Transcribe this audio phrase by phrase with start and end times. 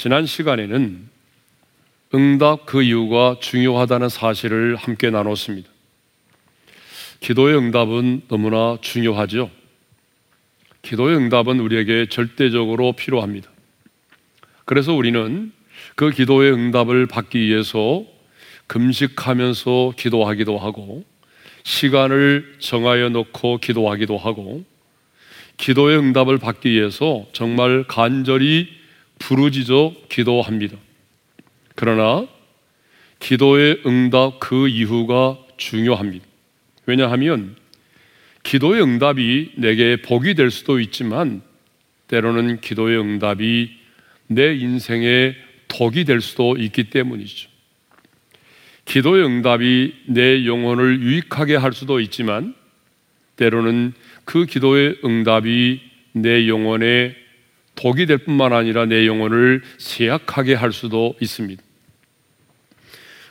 [0.00, 1.08] 지난 시간에는
[2.14, 5.68] 응답 그 이유가 중요하다는 사실을 함께 나눴습니다.
[7.18, 9.50] 기도의 응답은 너무나 중요하죠.
[10.82, 13.50] 기도의 응답은 우리에게 절대적으로 필요합니다.
[14.66, 15.50] 그래서 우리는
[15.96, 18.04] 그 기도의 응답을 받기 위해서
[18.68, 21.02] 금식하면서 기도하기도 하고
[21.64, 24.64] 시간을 정하여 놓고 기도하기도 하고
[25.56, 28.77] 기도의 응답을 받기 위해서 정말 간절히
[29.18, 30.76] 부르짖어 기도합니다.
[31.74, 32.26] 그러나
[33.18, 36.24] 기도의 응답 그 이후가 중요합니다.
[36.86, 37.56] 왜냐하면
[38.42, 41.42] 기도의 응답이 내게 복이 될 수도 있지만
[42.06, 43.76] 때로는 기도의 응답이
[44.28, 45.36] 내 인생의
[45.68, 47.48] 독이 될 수도 있기 때문이죠.
[48.86, 52.54] 기도의 응답이 내 영혼을 유익하게 할 수도 있지만
[53.36, 53.92] 때로는
[54.24, 55.80] 그 기도의 응답이
[56.12, 57.14] 내 영혼에
[57.78, 61.62] 독이 될 뿐만 아니라 내 영혼을 쇠약하게 할 수도 있습니다.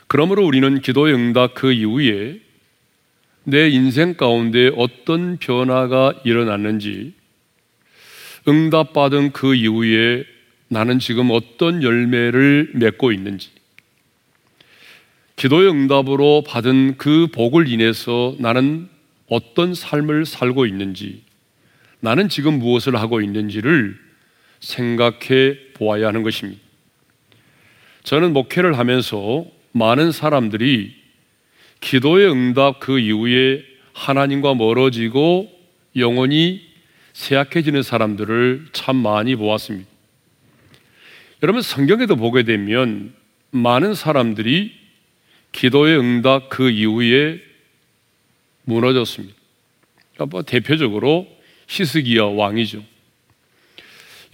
[0.06, 2.40] 그러므로 우리는 기도의 응답 그 이후에
[3.44, 7.12] 내 인생 가운데 어떤 변화가 일어났는지
[8.48, 10.24] 응답받은 그 이후에
[10.68, 13.50] 나는 지금 어떤 열매를 맺고 있는지
[15.36, 18.88] 기도의 응답으로 받은 그 복을 인해서 나는
[19.28, 21.22] 어떤 삶을 살고 있는지
[22.00, 24.07] 나는 지금 무엇을 하고 있는지를
[24.60, 26.60] 생각해 보아야 하는 것입니다.
[28.02, 30.94] 저는 목회를 하면서 많은 사람들이
[31.80, 35.50] 기도의 응답 그 이후에 하나님과 멀어지고
[35.96, 36.66] 영혼이
[37.12, 39.88] 쇠약해지는 사람들을 참 많이 보았습니다.
[41.42, 43.14] 여러분 성경에도 보게 되면
[43.50, 44.72] 많은 사람들이
[45.52, 47.40] 기도의 응답 그 이후에
[48.64, 49.34] 무너졌습니다.
[50.30, 51.26] 뭐 대표적으로
[51.68, 52.82] 히스기야 왕이죠.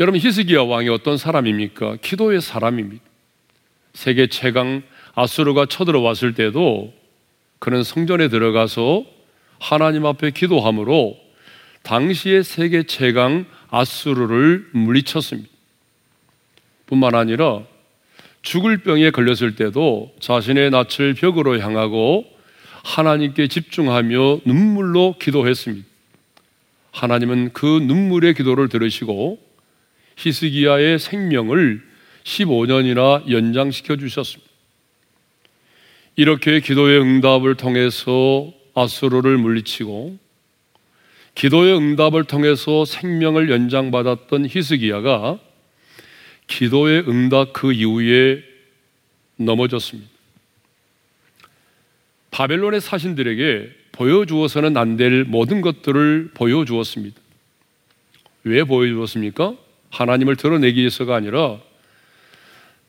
[0.01, 1.99] 여러분 히스기야 왕이 어떤 사람입니까?
[2.03, 3.05] 기도의 사람입니다.
[3.93, 4.83] 세계 최강
[5.15, 6.93] 아수르가 쳐들어왔을 때도
[7.61, 9.05] 그는 성전에 들어가서
[9.61, 11.17] 하나님 앞에 기도함으로
[11.85, 15.49] 당시의 세계 최강 아수르를 물리쳤습니다.
[16.87, 17.63] 뿐만 아니라
[18.43, 22.25] 죽을 병에 걸렸을 때도 자신의 낯을 벽으로 향하고
[22.83, 25.87] 하나님께 집중하며 눈물로 기도했습니다.
[26.91, 29.54] 하나님은 그 눈물의 기도를 들으시고
[30.17, 31.83] 히스기야의 생명을
[32.25, 34.51] 15년이나 연장시켜 주셨습니다.
[36.17, 40.19] 이렇게 기도의 응답을 통해서 아수르를 물리치고
[41.35, 45.39] 기도의 응답을 통해서 생명을 연장받았던 히스기야가
[46.47, 48.43] 기도의 응답 그 이후에
[49.37, 50.09] 넘어졌습니다.
[52.31, 57.21] 바벨론의 사신들에게 보여주어서는 안 될 모든 것들을 보여주었습니다.
[58.45, 59.57] 왜 보여주었습니까?
[59.95, 61.59] 하나님을 드러내기 위해서가 아니라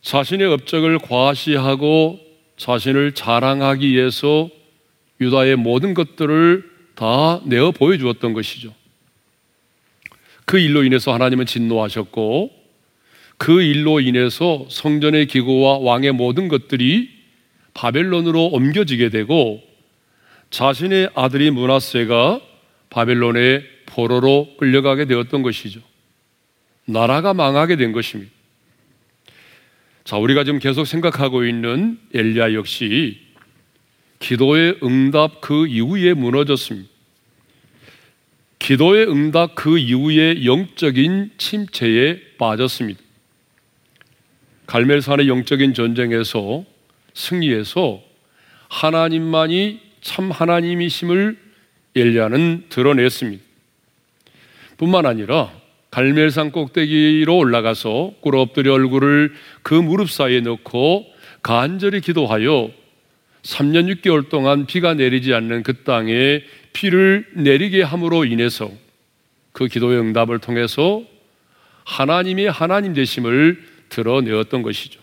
[0.01, 2.19] 자신의 업적을 과시하고
[2.57, 4.49] 자신을 자랑하기 위해서
[5.21, 8.73] 유다의 모든 것들을 다 내어 보여주었던 것이죠.
[10.45, 12.51] 그 일로 인해서 하나님은 진노하셨고
[13.37, 17.09] 그 일로 인해서 성전의 기구와 왕의 모든 것들이
[17.73, 19.61] 바벨론으로 옮겨지게 되고
[20.49, 22.41] 자신의 아들이 문하세가
[22.89, 25.81] 바벨론의 포로로 끌려가게 되었던 것이죠.
[26.85, 28.31] 나라가 망하게 된 것입니다.
[30.03, 33.19] 자, 우리가 지금 계속 생각하고 있는 엘리야 역시
[34.19, 36.89] 기도의 응답 그 이후에 무너졌습니다.
[38.59, 43.01] 기도의 응답 그 이후에 영적인 침체에 빠졌습니다.
[44.67, 46.65] 갈멜산의 영적인 전쟁에서
[47.13, 48.01] 승리해서
[48.69, 51.37] 하나님만이 참 하나님이심을
[51.95, 53.43] 엘리야는 드러냈습니다.
[54.77, 55.51] 뿐만 아니라
[55.95, 61.05] 갈멜산 꼭대기로 올라가서 꿇어 엎드려 얼굴을 그 무릎 사이에 넣고
[61.41, 62.69] 간절히 기도하여
[63.43, 66.43] 3년 6개월 동안 비가 내리지 않는 그 땅에
[66.73, 68.69] 비를 내리게 함으로 인해서
[69.53, 71.01] 그 기도의 응답을 통해서
[71.85, 74.99] 하나님이 하나님 되심을 드러내었던 것이죠.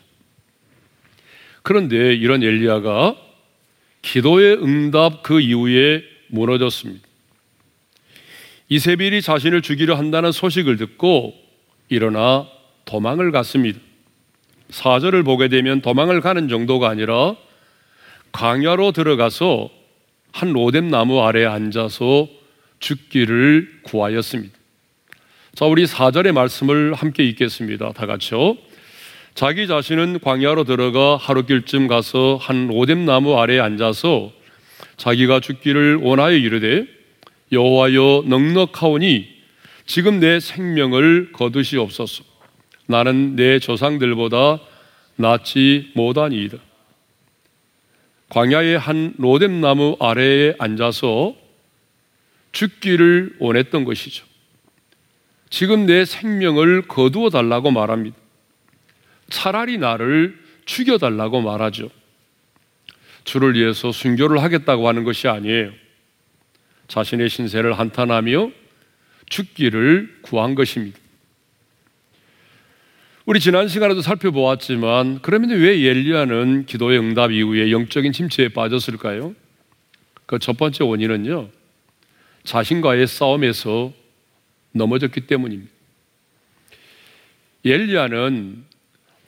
[1.63, 3.17] 그런데 이런 엘리야가
[4.03, 7.12] 기도의 응답 그 이후에 무너졌습니다.
[8.73, 11.35] 이세벨이 자신을 죽이려 한다는 소식을 듣고
[11.91, 12.49] 일어나
[12.87, 13.79] 도망을 갔습니다.
[14.71, 17.37] 사절을 보게 되면 도망을 가는 정도가 아니라
[18.33, 19.69] 광야로 들어가서
[20.33, 22.29] 한 로뎀 나무 아래 앉아서
[22.79, 24.55] 죽기를 구하였습니다.
[25.55, 27.93] 자, 우리 4절의 말씀을 함께 읽겠습니다.
[27.93, 28.57] 다 같이요.
[29.35, 34.33] 자기 자신은 광야로 들어가 하루길쯤 가서 한 오뎀 나무 아래에 앉아서
[34.97, 37.02] 자기가 죽기를 원하여 이르되
[37.53, 39.29] 여호와여 넉넉하오니
[39.87, 42.25] 지금 내 생명을 거두시옵소서.
[42.87, 44.59] 나는 내 조상들보다
[45.17, 46.59] 낫지 못하니이다.
[48.31, 51.37] 광야의 한 로뎀나무 아래에 앉아서
[52.53, 54.25] 죽기를 원했던 것이죠.
[55.51, 58.17] 지금 내 생명을 거두어 달라고 말합니다.
[59.29, 61.91] 차라리 나를 죽여 달라고 말하죠.
[63.25, 65.82] 주를 위해서 순교를 하겠다고 하는 것이 아니에요.
[66.93, 68.51] 자신의 신세를 한탄하며
[69.31, 70.99] 죽기를 구한 것입니다.
[73.25, 79.35] 우리 지난 시간에도 살펴보았지만 그러면 왜 엘리야는 기도의 응답 이후에 영적인 침체에 빠졌을까요?
[80.27, 81.49] 그 첫 번째 원인은요.
[82.45, 83.95] 자신과의 싸움에서
[84.73, 85.73] 넘어졌기 때문입니다.
[87.65, 88.65] 엘리야는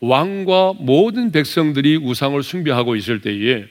[0.01, 3.65] 왕과 모든 백성들이 우상을 숭배하고 있을 때에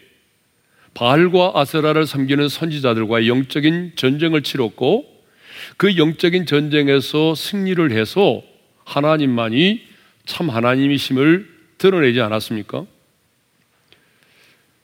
[0.94, 5.06] 바알과 아세라를 섬기는 선지자들과 영적인 전쟁을 치렀고
[5.78, 8.42] 그 영적인 전쟁에서 승리를 해서
[8.86, 9.81] 하나님만이
[10.25, 12.86] 참 하나님이심을 드러내지 않았습니까?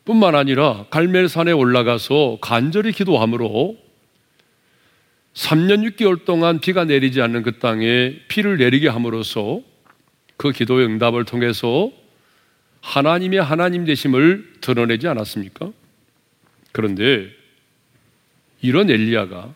[0.06, 3.78] 뿐만 아니라 갈멜산에 올라가서 간절히 기도함으로
[5.36, 9.62] 3년 6개월 동안 비가 내리지 않는 그 땅에 피를 내리게 함으로써
[10.38, 11.92] 그 기도의 응답을 통해서
[12.82, 15.72] 하나님의 하나님 되심을 드러내지 않았습니까?
[16.72, 17.30] 그런데
[18.62, 19.54] 이런 엘리야가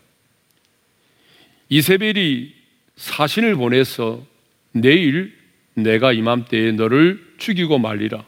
[1.69, 2.53] 이세벨이
[2.95, 4.25] 사신을 보내서
[4.71, 5.37] 내일
[5.75, 8.25] 내가 이맘때에 너를 죽이고 말리라.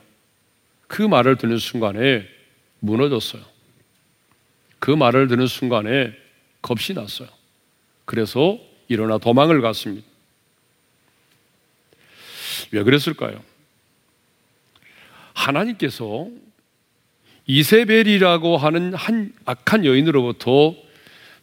[0.87, 2.27] 그 말을 듣는 순간에
[2.79, 3.43] 무너졌어요.
[4.79, 6.13] 그 말을 듣는 순간에
[6.61, 7.27] 겁이 났어요.
[8.05, 10.07] 그래서 일어나 도망을 갔습니다.
[12.71, 13.43] 왜 그랬을까요?
[15.33, 16.29] 하나님께서
[17.47, 20.75] 이세벨이라고 하는 한 악한 여인으로부터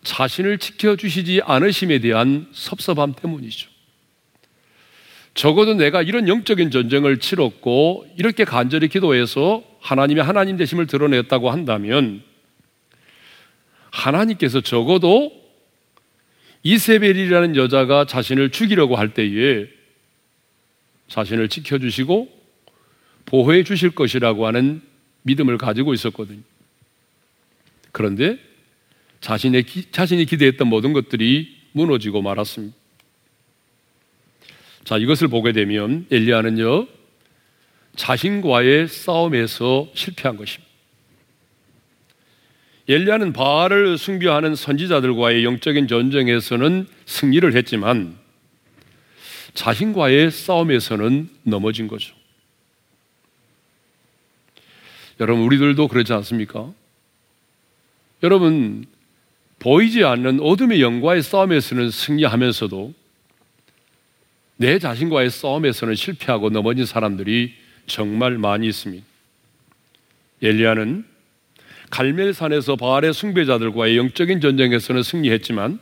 [0.03, 3.71] 자신을 지켜주시지 않으심에 대한 섭섭함 때문이죠.
[5.35, 12.23] 적어도 내가 이런 영적인 전쟁을 치렀고 이렇게 간절히 기도해서 하나님의 하나님 되심을 드러냈다고 한다면
[13.91, 15.33] 하나님께서 적어도
[16.65, 19.67] 이세벨이라는 여자가 자신을 죽이려고 할 때에
[21.09, 22.29] 자신을 지켜주시고
[23.27, 24.83] 보호해 주실 것이라고 하는
[25.23, 26.41] 믿음을 가지고 있었거든요.
[27.93, 28.39] 그런데
[29.21, 32.77] 자신의, 자신이 기대했던 모든 것들이 무너지고 말았습니다.
[34.85, 36.89] 자, 이것을 보게 되면 엘리야는요,
[37.95, 40.73] 자신과의 싸움에서 실패한 것입니다.
[42.89, 48.19] 엘리야는 바알을 숭배하는 선지자들과의 영적인 전쟁에서는 승리를 했지만
[49.55, 52.15] 자신과의 싸움에서는 넘어진 거죠.
[55.23, 56.73] 여러분, 우리들도 그렇지 않습니까?
[58.25, 58.85] 여러분,
[59.61, 62.93] 보이지 않는 어둠의 영과의 싸움에서는 승리하면서도
[64.57, 67.55] 내 자신과의 싸움에서는 실패하고 넘어진 사람들이
[67.87, 69.07] 정말 많이 있습니다.
[70.43, 71.05] 엘리야는
[71.91, 75.79] 갈멜산에서 바알의 숭배자들과의 영적인 전쟁에서는 승리했지만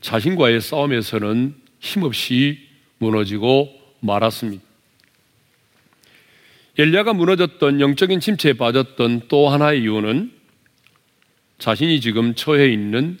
[0.00, 2.60] 자신과의 싸움에서는 힘없이
[2.98, 4.73] 무너지고 말았습니다.
[6.76, 10.32] 엘리야가 무너졌던 영적인 침체에 빠졌던 또 하나의 이유는
[11.58, 13.18] 자신이 지금 처해 있는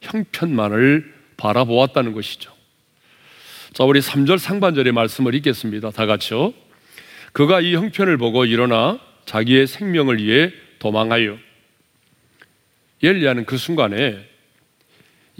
[0.00, 2.52] 형편만을 바라보았다는 것이죠.
[3.74, 5.90] 자, 우리 3절 상반절의 말씀을 읽겠습니다.
[5.90, 6.54] 다 같이요.
[7.32, 11.38] 그가 이 형편을 보고 일어나 자기의 생명을 위해 도망하여
[13.02, 14.26] 엘리야는 그 순간에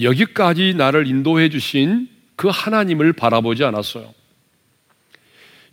[0.01, 4.15] 여기까지 나를 인도해 주신 그 하나님을 바라보지 않았어요.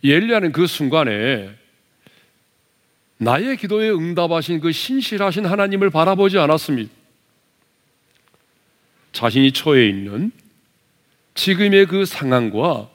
[0.02, 1.54] 엘리야는 그 순간에
[3.18, 6.92] 나의 기도에 응답하신 그 신실하신 하나님을 바라보지 않았습니다.
[9.12, 10.30] 자신이 처해 있는
[11.34, 12.90] 지금의 그 상황과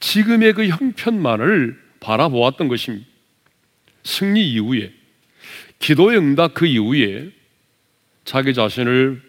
[0.00, 3.06] 지금의 그 형편만을 바라보았던 것입니다.
[4.04, 4.92] 승리 이후에,
[5.78, 7.30] 기도의 응답 그 이후에
[8.24, 9.22] 자기 자신을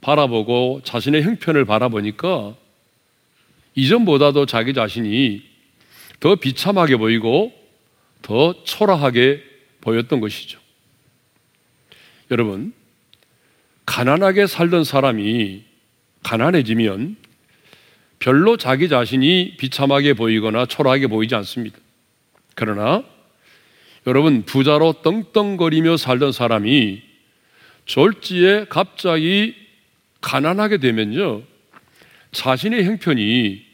[0.00, 2.54] 바라보고 자신의 형편을 바라보니까
[3.74, 5.42] 이전보다도 자기 자신이
[6.20, 7.52] 더 비참하게 보이고
[8.22, 9.55] 더 초라하게
[9.86, 10.58] 보였던 것이죠.
[12.32, 12.72] 여러분,
[13.86, 15.62] 가난하게 살던 사람이
[16.24, 17.16] 가난해지면
[18.18, 21.78] 별로 자기 자신이 비참하게 보이거나 초라하게 보이지 않습니다.
[22.56, 23.04] 그러나
[24.08, 27.02] 여러분 부자로 떵떵거리며 살던 사람이
[27.84, 29.54] 졸지에 갑자기
[30.20, 31.42] 가난하게 되면요
[32.32, 33.64] 자신의 형편이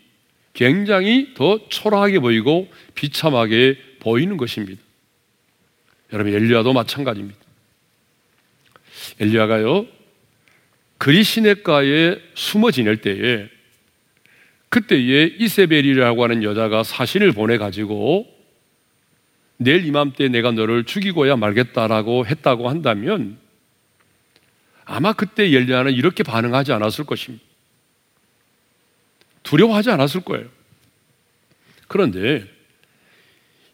[0.52, 4.82] 굉장히 더 초라하게 보이고 비참하게 보이는 것입니다.
[6.12, 7.40] 여러분 엘리야도 마찬가지입니다.
[9.20, 9.86] 엘리야가요
[10.98, 13.48] 그리 시냇가에 숨어 지낼 때에
[14.68, 18.26] 그때에 이세벨이라고 하는 여자가 사신을 보내 가지고
[19.56, 23.38] 내일 이맘때 내가 너를 죽이고야 말겠다라고 했다고 한다면
[24.84, 27.44] 아마 그때 엘리야는 이렇게 반응하지 않았을 것입니다.
[29.42, 30.48] 두려워하지 않았을 거예요.
[31.88, 32.51] 그런데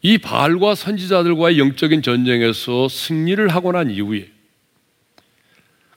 [0.01, 4.31] 이 바알과 선지자들과의 영적인 전쟁에서 승리를 하고 난 이후에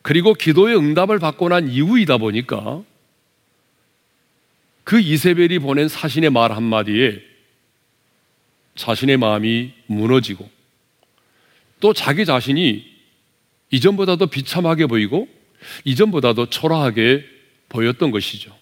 [0.03, 2.83] 그리고 기도의 응답을 받고 난 이후이다 보니까
[4.85, 7.23] 그 이세벨이 보낸 사신의 말 한마디에
[8.75, 10.51] 자신의 마음이 무너지고
[11.79, 12.91] 또 자기 자신이
[13.71, 15.29] 이전보다도 비참하게 보이고
[15.85, 17.25] 이전보다도 초라하게
[17.69, 18.57] 보였던 것이죠.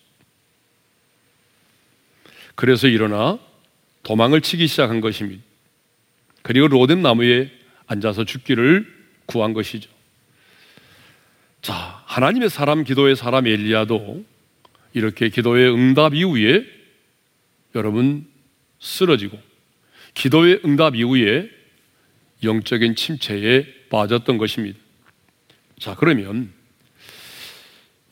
[2.54, 3.38] 그래서 일어나
[4.02, 5.42] 도망을 치기 시작한 것입니다.
[6.42, 7.50] 그리고 로뎀 나무에
[7.86, 8.86] 앉아서 죽기를
[9.26, 9.90] 구한 것이죠.
[11.62, 14.24] 자, 하나님의 사람 기도의 사람 엘리야도
[14.94, 16.64] 이렇게 기도의 응답 이후에
[17.74, 18.26] 여러분
[18.80, 19.38] 쓰러지고
[20.14, 21.50] 기도의 응답 이후에
[22.42, 24.78] 영적인 침체에 빠졌던 것입니다.
[25.78, 26.52] 자, 그러면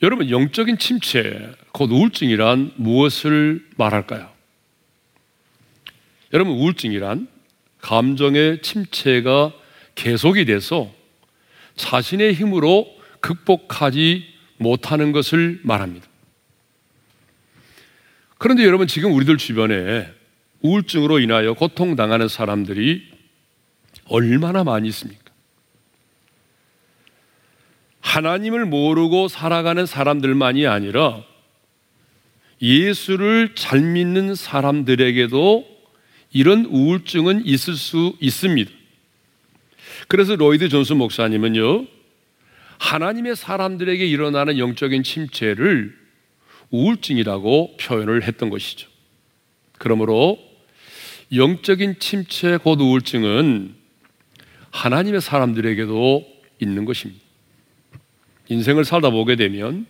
[0.01, 4.31] 여러분 영적인 침체, 곧 우울증이란 무엇을 말할까요?
[6.33, 7.27] 여러분 우울증이란
[7.81, 9.53] 감정의 침체가
[9.95, 10.91] 계속이 돼서
[11.75, 12.87] 자신의 힘으로
[13.21, 14.25] 극복하지
[14.57, 16.07] 못하는 것을 말합니다.
[18.37, 20.07] 그런데 여러분 지금 우리들 주변에
[20.61, 23.09] 우울증으로 인하여 고통당하는 사람들이
[24.05, 25.23] 얼마나 많이 있습니까?
[28.01, 31.23] 하나님을 모르고 살아가는 사람들만이 아니라
[32.61, 35.78] 예수를 잘 믿는 사람들에게도
[36.31, 38.71] 이런 우울증은 있을 수 있습니다.
[40.07, 41.85] 그래서 로이드 존스 목사님은요,
[42.77, 45.97] 하나님의 사람들에게 일어나는 영적인 침체를
[46.71, 48.87] 우울증이라고 표현을 했던 것이죠.
[49.77, 50.37] 그러므로
[51.33, 53.75] 영적인 침체 곧 우울증은
[54.71, 56.25] 하나님의 사람들에게도
[56.59, 57.21] 있는 것입니다.
[58.49, 59.85] 인생을 살다 보게 되면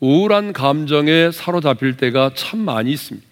[0.00, 3.27] 우울한 감정에 사로잡힐 때가 참 많이 있습니다.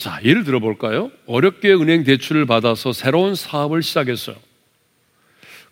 [0.00, 1.12] 자, 예를 들어 볼까요?
[1.26, 4.34] 어렵게 은행 대출을 받아서 새로운 사업을 시작했어요.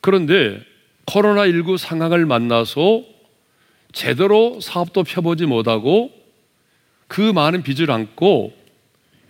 [0.02, 0.62] 그런데
[1.06, 3.04] 코로나19 상황을 만나서
[3.92, 6.12] 제대로 사업도 펴보지 못하고
[7.06, 8.54] 그 많은 빚을 안고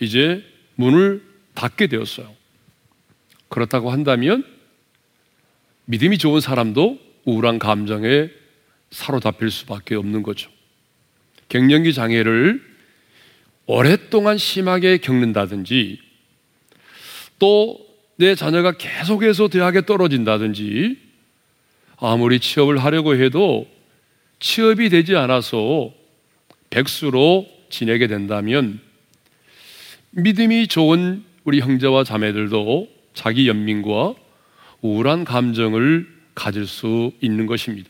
[0.01, 1.23] 이제 문을
[1.55, 2.35] 닫게 되었어요.
[3.47, 4.45] 그렇다고 한다면
[5.85, 8.31] 믿음이 좋은 사람도 우울한 감정에
[8.91, 10.51] 사로잡힐 수밖에 없는 거죠.
[11.49, 12.68] 갱년기 장애를
[13.69, 16.01] 오랫동안 심하게 겪는다든지
[17.39, 20.99] 또 내 자녀가 계속해서 대학에 떨어진다든지
[21.99, 23.67] 아무리 취업을 하려고 해도
[24.41, 25.93] 취업이 되지 않아서
[26.71, 28.81] 백수로 지내게 된다면
[30.11, 34.15] 믿음이 좋은 우리 형제와 자매들도 자기 연민과
[34.83, 37.89] 우울한 감정을 가질 수 있는 것입니다.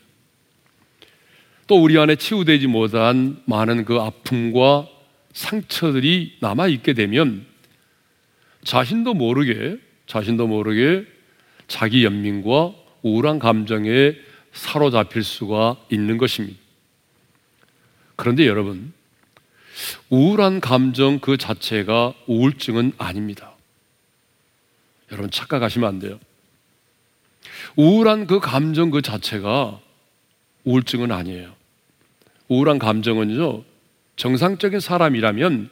[1.65, 4.87] 또 우리 안에 치유되지 못한 많은 그 아픔과
[5.33, 7.45] 상처들이 남아 있게 되면
[8.63, 11.05] 자신도 모르게 자신도 모르게
[11.67, 14.15] 자기 연민과 우울한 감정에
[14.51, 16.59] 사로잡힐 수가 있는 것입니다.
[18.15, 18.91] 그런데 여러분,
[20.09, 23.53] 우울한 감정 그 자체가 우울증은 아닙니다.
[25.11, 26.19] 여러분 착각하시면 안 돼요.
[27.75, 29.79] 우울한 그 감정 그 자체가
[30.65, 31.53] 우울증은 아니에요.
[32.47, 33.63] 우울한 감정은요,
[34.19, 35.69] 정상적인 사람이라면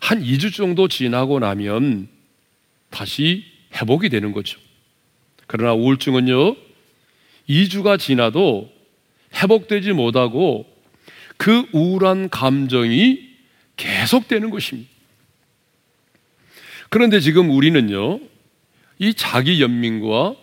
[0.00, 2.08] 한 2주 정도 지나고 나면
[2.90, 4.58] 다시 회복이 되는 거죠.
[5.46, 6.56] 그러나 우울증은요,
[7.48, 8.68] 2주가 지나도
[9.32, 10.66] 회복되지 못하고
[11.36, 13.20] 그 우울한 감정이
[13.76, 14.90] 계속되는 것입니다.
[16.90, 18.18] 그런데 지금 우리는요,
[18.98, 20.34] 이 자기 연민과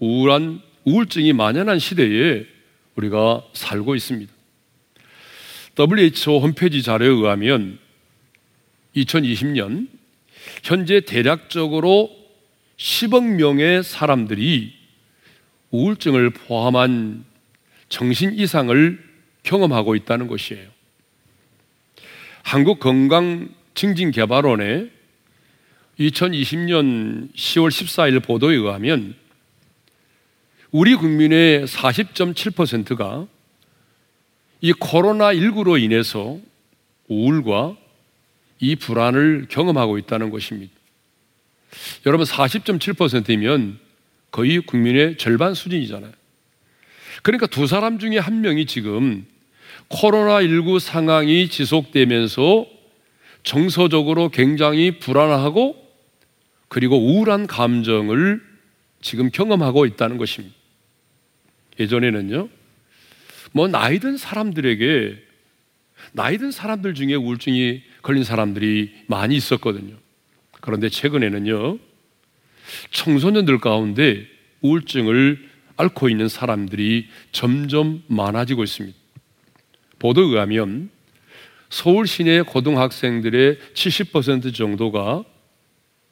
[0.00, 2.44] 우울한 우울증이 만연한 시대에
[2.96, 4.41] 우리가 살고 있습니다.
[5.78, 7.78] WHO 홈페이지 자료에 의하면
[8.96, 9.88] 2020년
[10.62, 12.10] 현재 대략적으로
[12.76, 14.74] 10억 명의 사람들이
[15.70, 17.24] 우울증을 포함한
[17.88, 19.12] 정신 이상을
[19.42, 20.68] 경험하고 있다는 것이에요.
[22.42, 24.90] 한국건강증진개발원의
[25.98, 29.14] 2020년 10월 14일 보도에 의하면
[30.70, 33.26] 우리 국민의 40.7%가
[34.62, 36.38] 이 코로나19로 인해서
[37.08, 37.76] 우울과
[38.60, 40.72] 이 불안을 경험하고 있다는 것입니다.
[42.06, 43.78] 여러분 40.7%이면
[44.30, 46.12] 거의 국민의 절반 수준이잖아요.
[47.22, 49.26] 그러니까 두 사람 중에 한 명이 지금
[49.88, 52.66] 코로나19 상황이 지속되면서
[53.42, 55.76] 정서적으로 굉장히 불안하고
[56.68, 58.40] 그리고 우울한 감정을
[59.00, 60.54] 지금 경험하고 있다는 것입니다.
[61.80, 62.48] 예전에는요,
[63.52, 65.22] 뭐 나이 든 사람들에게
[66.12, 69.94] 나이 든 사람들 중에 우울증이 걸린 사람들이 많이 있었거든요.
[70.60, 71.78] 그런데 최근에는요,
[72.90, 74.26] 청소년들 가운데
[74.60, 78.96] 우울증을 앓고 있는 사람들이 점점 많아지고 있습니다.
[79.98, 80.90] 보도에 의하면
[81.70, 85.24] 서울 시내 고등학생들의 70% 정도가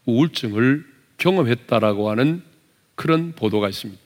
[0.07, 0.87] 우울증을
[1.19, 2.43] 경험했다라고 하는
[2.95, 4.00] 그런 보도가 있습니다.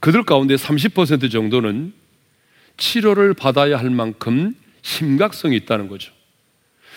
[0.00, 1.92] 그들 가운데 30% 정도는
[2.76, 6.12] 치료를 받아야 할 만큼 심각성이 있다는 거죠.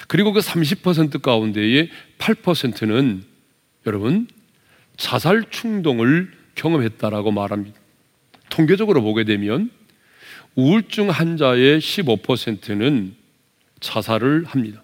[0.08, 3.24] 그리고 그 30% 가운데의 8%는
[3.86, 4.28] 여러분
[4.98, 7.80] 자살 충동을 경험했다라고 말합니다.
[8.50, 9.72] 통계적으로 보게 되면
[10.56, 13.16] 우울증 환자의 15%는
[13.80, 14.82] 자살을 합니다.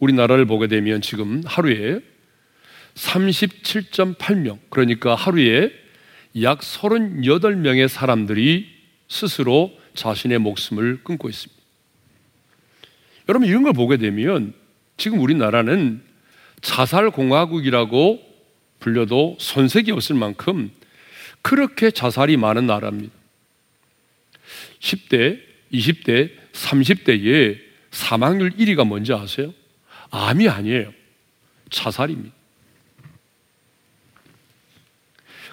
[0.00, 2.00] 우리나라를 보게 되면 지금 하루에
[2.94, 5.72] 37.8명, 그러니까 하루에
[6.42, 8.68] 약 38명의 사람들이
[9.08, 11.60] 스스로 자신의 목숨을 끊고 있습니다.
[13.28, 14.54] 여러분, 이런 걸 보게 되면
[14.96, 16.02] 지금 우리나라는
[16.60, 18.20] 자살 공화국이라고
[18.78, 20.70] 불려도 손색이 없을 만큼
[21.42, 23.14] 그렇게 자살이 많은 나라입니다.
[24.80, 25.40] 10대,
[25.72, 27.58] 20대, 30대에
[27.90, 29.52] 사망률 1위가 뭔지 아세요?
[30.10, 30.92] 암이 아니에요.
[31.70, 32.34] 자살입니다.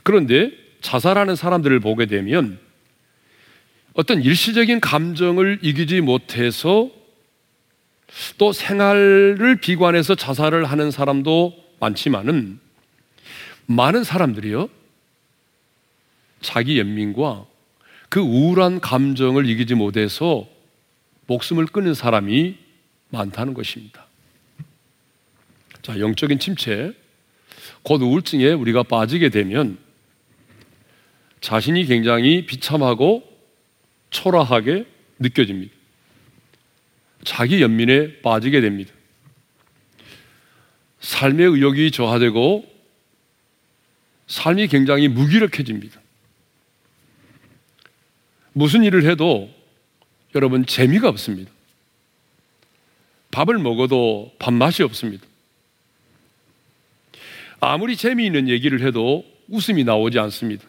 [0.03, 2.59] 그런데 자살하는 사람들을 보게 되면
[3.93, 6.89] 어떤 일시적인 감정을 이기지 못해서
[8.37, 12.59] 또 생활을 비관해서 자살을 하는 사람도 많지만은
[13.65, 14.69] 많은 사람들이요
[16.41, 17.45] 자기 연민과
[18.09, 20.47] 그 우울한 감정을 이기지 못해서
[21.25, 22.55] 목숨을 끊는 사람이
[23.09, 24.05] 많다는 것입니다.
[25.81, 26.93] 자, 영적인 침체,
[27.83, 29.77] 곧 우울증에 우리가 빠지게 되면
[31.41, 33.23] 자신이 굉장히 비참하고
[34.09, 34.85] 초라하게
[35.19, 35.73] 느껴집니다.
[37.23, 38.93] 자기 연민에 빠지게 됩니다.
[40.99, 42.65] 삶의 의욕이 저하되고
[44.27, 46.01] 삶이 굉장히 무기력해집니다.
[48.53, 49.49] 무슨 일을 해도
[50.35, 51.51] 여러분 재미가 없습니다.
[53.31, 55.25] 밥을 먹어도 밥맛이 없습니다.
[57.59, 60.65] 아무리 재미있는 얘기를 해도 웃음이 나오지 않습니다.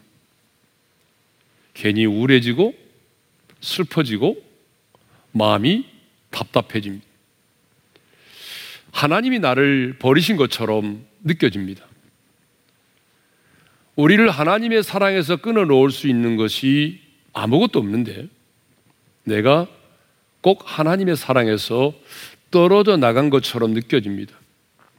[1.79, 2.75] 괜히 우울해지고
[3.61, 4.37] 슬퍼지고
[5.31, 5.87] 마음이
[6.31, 7.07] 답답해집니다.
[8.91, 11.87] 하나님이 나를 버리신 것처럼 느껴집니다.
[13.95, 17.01] 우리를 하나님의 사랑에서 끊어 놓을 수 있는 것이
[17.33, 18.27] 아무것도 없는데
[19.23, 19.69] 내가
[20.41, 21.95] 꼭 하나님의 사랑에서
[22.51, 24.37] 떨어져 나간 것처럼 느껴집니다.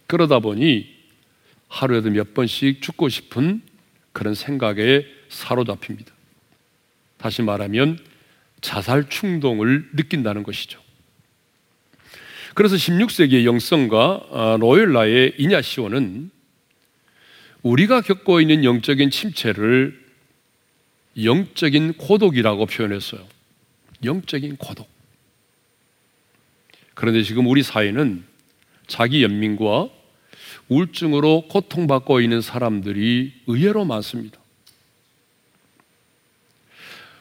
[0.08, 0.96] 그러다 보니
[1.68, 3.62] 하루에도 몇 번씩 죽고 싶은
[4.14, 6.19] 그런 생각에 사로잡힙니다.
[7.20, 8.00] 다시 말하면
[8.62, 10.82] 자살 충동을 느낀다는 것이죠.
[12.56, 16.32] 그래서 16세기의 영성가 아, 로열라의 이냐시오는
[17.62, 20.00] 우리가 겪고 있는 영적인 침체를
[21.22, 23.26] 영적인 고독이라고 표현했어요.
[24.04, 24.90] 영적인 고독.
[26.94, 28.24] 그런데 지금 우리 사회는
[28.88, 29.90] 자기 연민과
[30.70, 34.39] 우울증으로 고통받고 있는 사람들이 의외로 많습니다.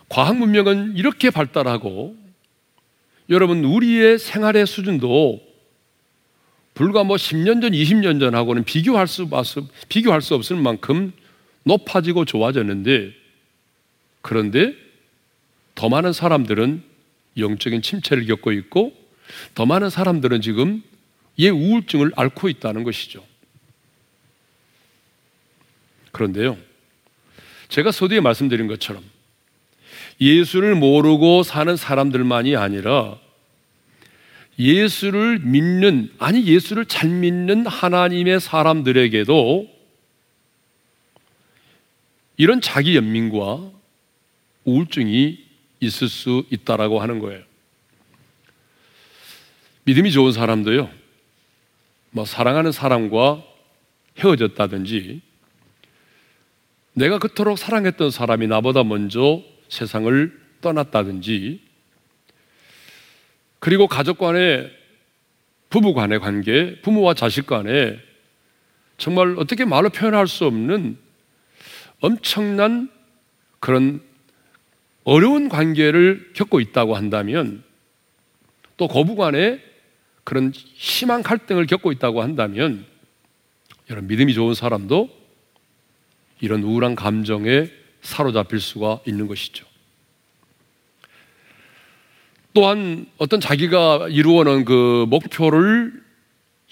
[0.08, 2.16] 과학 문명은 이렇게 발달하고
[3.30, 5.46] 여러분 우리의 생활의 수준도
[6.74, 9.28] 불과 뭐 10년 전, 20년 전하고는 비교할 수,
[9.88, 11.12] 비교할 수 없을 만큼
[11.64, 13.12] 높아지고 좋아졌는데
[14.22, 14.74] 그런데
[15.74, 16.82] 더 많은 사람들은
[17.36, 18.92] 영적인 침체를 겪고 있고
[19.54, 20.82] 더 많은 사람들은 지금
[21.38, 23.24] 예 우울증을 앓고 있다는 것이죠.
[26.12, 26.56] 그런데요.
[27.68, 29.04] 제가 서두에 말씀드린 것처럼
[30.20, 33.18] 예수를 모르고 사는 사람들만이 아니라
[34.58, 39.68] 예수를 믿는, 아니 예수를 잘 믿는 하나님의 사람들에게도
[42.36, 43.70] 이런 자기 연민과
[44.64, 45.38] 우울증이
[45.80, 47.42] 있을 수 있다라고 하는 거예요.
[49.84, 50.90] 믿음이 좋은 사람도요,
[52.10, 53.44] 뭐 사랑하는 사람과
[54.18, 55.20] 헤어졌다든지,
[56.94, 61.60] 내가 그토록 사랑했던 사람이 나보다 먼저 세상을 떠났다든지,
[63.58, 64.72] 그리고 가족 간의
[65.70, 67.98] 부부 간의 관계, 부모와 자식 간에
[68.96, 70.98] 정말 어떻게 말로 표현할 수 없는
[72.00, 72.90] 엄청난
[73.60, 74.00] 그런
[75.04, 77.62] 어려운 관계를 겪고 있다고 한다면
[78.76, 79.60] 또 거부간에
[80.24, 82.84] 그런 심한 갈등을 겪고 있다고 한다면
[83.90, 85.08] 여러분 믿음이 좋은 사람도
[86.40, 87.70] 이런 우울한 감정에
[88.08, 89.66] 사로잡힐 수가 있는 것이죠.
[92.54, 95.92] 또한 어떤 자기가 이루어놓은 그 목표를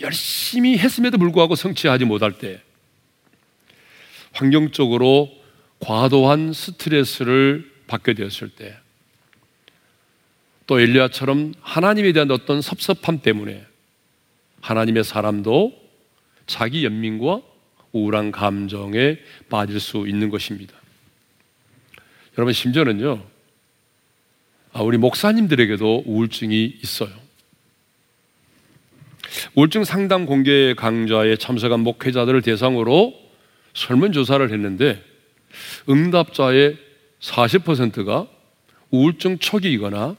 [0.01, 2.61] 열심히 했음에도 불구하고 성취하지 못할 때
[4.33, 5.31] 환경적으로
[5.81, 8.87] 과도한 스트레스를 받게 되었을 때
[10.67, 13.65] 또 엘리야처럼 하나님에 대한 어떤 섭섭함 때문에
[14.61, 15.73] 하나님의 사람도
[16.47, 17.41] 자기 연민과
[17.93, 19.19] 우울한 감정에
[19.49, 20.75] 빠질 수 있는 것입니다.
[22.39, 23.25] 여러분 심지어는요.
[24.73, 27.11] 아, 우리 목사님들에게도 우울증이 있어요.
[29.55, 33.15] 우울증 상담 공개 강좌에 참석한 목회자들을 대상으로
[33.75, 35.03] 설문조사를 했는데
[35.89, 36.77] 응답자의
[37.21, 38.29] 40%가
[38.91, 40.17] 우울증 초기이거나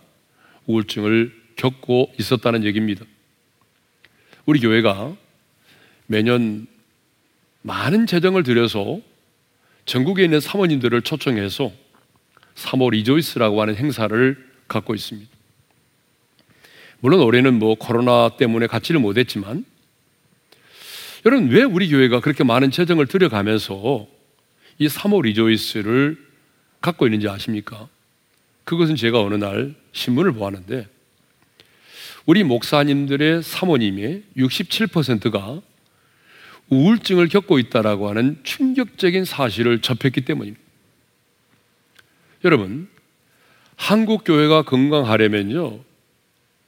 [0.66, 3.06] 우울증을 겪고 있었다는 얘기입니다.
[4.48, 5.16] 우리 교회가
[6.08, 6.66] 매년
[7.62, 9.02] 많은 재정을 들여서
[9.86, 11.72] 전국에 있는 사모님들을 초청해서
[12.58, 15.30] 3월 이조이스라고 하는 행사를 갖고 있습니다.
[17.00, 19.66] 물론 올해는 뭐 코로나 때문에 갖지를 못했지만
[21.26, 24.08] 여러분 왜 우리 교회가 그렇게 많은 재정을 들여가면서
[24.80, 26.18] 이 3월 리조이스를
[26.82, 27.88] 갖고 있는지 아십니까?
[28.64, 30.88] 그것은 제가 어느 날 신문을 보았는데
[32.26, 35.62] 우리 목사님들의 사모님의 67%가
[36.70, 40.67] 우울증을 겪고 있다라고 하는 충격적인 사실을 접했기 때문입니다.
[42.48, 42.88] 여러분,
[43.76, 45.82] 한국 교회가 건강하려면요,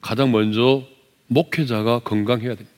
[0.01, 0.85] 가장 먼저
[1.27, 2.71] 목회자가 건강해야 됩니다.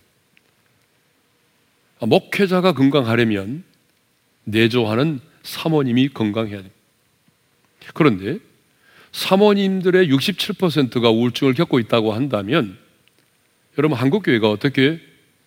[1.99, 3.63] 목회자가 건강하려면
[4.43, 6.75] 내조하는 사모님이 건강해야 됩니다.
[7.95, 8.37] 그런데
[9.13, 12.77] 사모님들의 67%가 우울증을 겪고 있다고 한다면
[13.79, 14.99] 여러분 한국 교회가 어떻게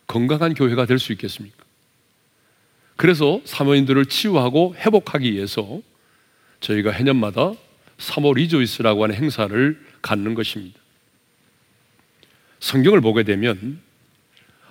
[0.09, 1.65] 건강한 교회가 될 수 있겠습니까?
[2.97, 5.81] 그래서 사모님들을 치유하고 회복하기 위해서
[6.65, 7.53] 저희가 해년마다
[7.99, 10.81] 3월 리조이스라고 하는 행사를 갖는 것입니다.
[12.59, 13.81] 성경을 보게 되면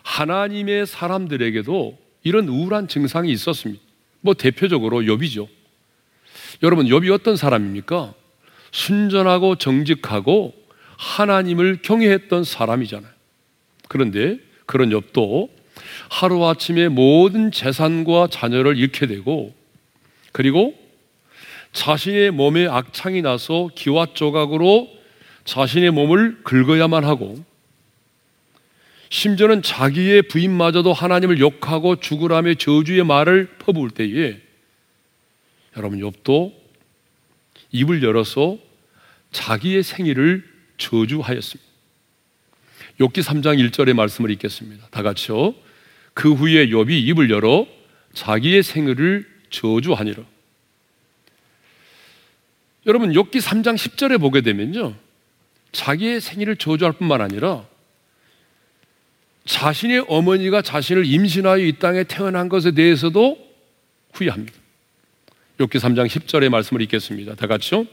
[0.01, 3.81] 하나님의 사람들에게도 이런 우울한 증상이 있었습니다.
[4.21, 5.47] 뭐 대표적으로 욥이죠.
[6.63, 8.13] 여러분 욥이 어떤 사람입니까?
[8.71, 10.53] 순전하고 정직하고
[10.97, 13.11] 하나님을 경외했던 사람이잖아요.
[13.87, 15.49] 그런데 그런 욥도
[16.09, 19.53] 하루아침에 모든 재산과 자녀를 잃게 되고
[20.31, 20.82] 그리고
[21.73, 24.89] 자신의 몸에 악창이 나서 기와 조각으로
[25.43, 27.43] 자신의 몸을 긁어야만 하고
[29.09, 34.39] 심지어는 자기의 부인마저도 하나님을 욕하고 죽으라며 저주의 말을 퍼부을 때에
[35.77, 36.53] 여러분 욥도
[37.71, 38.57] 입을 열어서
[39.31, 40.43] 자기의 생일을
[40.77, 41.71] 저주하였습니다.
[42.99, 44.87] 욥기 3장 1절의 말씀을 읽겠습니다.
[44.91, 45.55] 다 같이요.
[46.13, 47.67] 그 후에 욥이 입을 열어
[48.13, 50.32] 자기의 생일을 저주하니라.
[52.85, 54.93] 여러분 욥기 3장 10절에 보게 되면요.
[55.71, 57.65] 자기의 생일을 저주할 뿐만 아니라
[59.45, 63.37] 자신의 어머니가 자신을 임신하여 이 땅에 태어난 것에 대해서도
[64.13, 64.53] 후회합니다.
[65.59, 67.35] 욥기 3장 10절의 말씀을 읽겠습니다.
[67.35, 67.85] 다 같이요.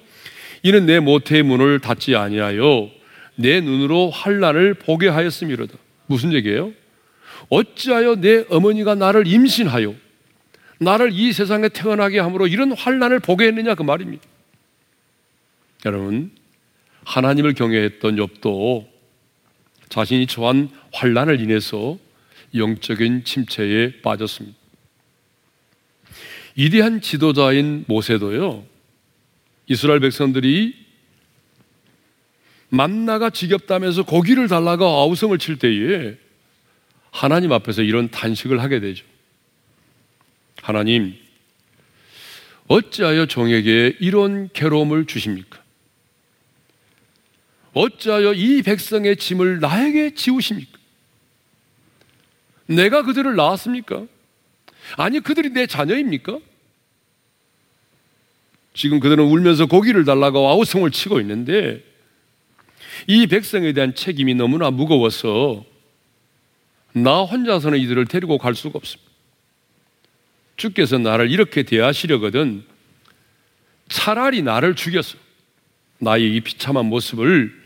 [0.62, 2.90] 이는 내 모태의 문을 닫지 아니하여
[3.36, 5.74] 내 눈으로 환란을 보게 하였음이로다.
[6.06, 6.72] 무슨 얘기예요?
[7.48, 9.94] 어찌하여 내 어머니가 나를 임신하여
[10.78, 14.29] 나를 이 세상에 태어나게 함으로 이런 환란을 보게 했느냐 그 말입니다.
[15.86, 16.30] 여러분
[17.04, 18.86] 하나님을 경외했던 욥도
[19.88, 21.98] 자신이 처한 환란을 인해서
[22.54, 24.58] 영적인 침체에 빠졌습니다.
[26.56, 28.64] 이대한 지도자인 모세도요.
[29.66, 30.74] 이스라엘 백성들이
[32.68, 36.16] 만나가 지겹다면서 고기를 달라가 아우성을 칠 때에
[37.10, 39.04] 하나님 앞에서 이런 단식을 하게 되죠.
[40.62, 41.14] 하나님,
[42.68, 45.59] 어찌하여 종에게 이런 괴로움을 주십니까?
[47.72, 50.78] 어찌하여 이 백성의 짐을 나에게 지우십니까?
[52.66, 54.06] 내가 그들을 낳았습니까?
[54.96, 56.38] 아니, 그들이 내 자녀입니까?
[58.74, 61.84] 지금 그들은 울면서 고기를 달라고 아우성을 치고 있는데
[63.06, 65.64] 이 백성에 대한 책임이 너무나 무거워서
[66.92, 69.10] 나 혼자서는 이들을 데리고 갈 수가 없습니다.
[70.56, 72.64] 주께서 나를 이렇게 대하시려거든
[73.88, 75.18] 차라리 나를 죽여서
[75.98, 77.59] 나의 이 비참한 모습을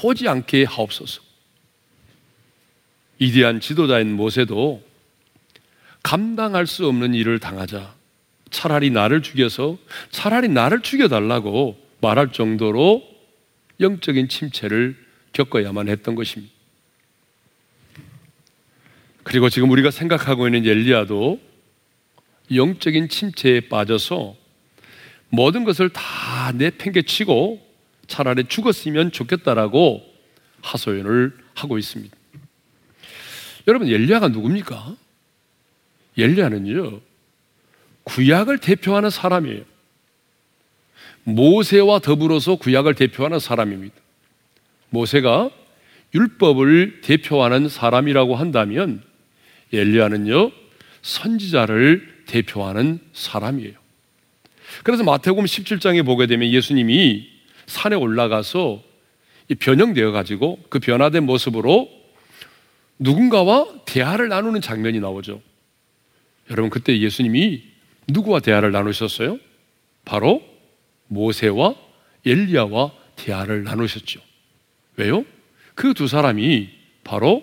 [0.00, 1.20] 보지 않게 하옵소서.
[3.18, 4.82] 이대한 지도자인 모세도
[6.02, 7.94] 감당할 수 없는 일을 당하자
[8.50, 9.76] 차라리 나를 죽여서
[10.10, 13.06] 차라리 나를 죽여달라고 말할 정도로
[13.78, 14.96] 영적인 침체를
[15.34, 16.52] 겪어야만 했던 것입니다.
[19.22, 21.38] 그리고 지금 우리가 생각하고 있는 엘리야도
[22.54, 24.34] 영적인 침체에 빠져서
[25.28, 27.69] 모든 것을 다 내팽개치고
[28.10, 30.04] 차라리 죽었으면 좋겠다라고
[30.60, 32.14] 하소연을 하고 있습니다.
[33.68, 34.96] 여러분 엘리야가 누굽니까?
[36.18, 37.00] 엘리야는요
[38.02, 39.62] 구약을 대표하는 사람이에요.
[41.22, 43.94] 모세와 더불어서 구약을 대표하는 사람입니다.
[44.90, 45.50] 모세가
[46.12, 49.02] 율법을 대표하는 사람이라고 한다면
[49.72, 50.50] 엘리야는요
[51.02, 53.74] 선지자를 대표하는 사람이에요.
[54.82, 57.39] 그래서 마태복음 17장에 보게 되면 예수님이
[57.70, 58.82] 산에 올라가서
[59.58, 61.88] 변형되어 가지고 그 변화된 모습으로
[62.98, 65.40] 누군가와 대화를 나누는 장면이 나오죠.
[66.50, 67.62] 여러분 그때 예수님이
[68.08, 69.38] 누구와 대화를 나누셨어요?
[70.04, 70.42] 바로
[71.06, 71.76] 모세와
[72.26, 74.20] 엘리야와 대화를 나누셨죠.
[74.96, 75.24] 왜요?
[75.74, 76.68] 그 두 사람이
[77.04, 77.42] 바로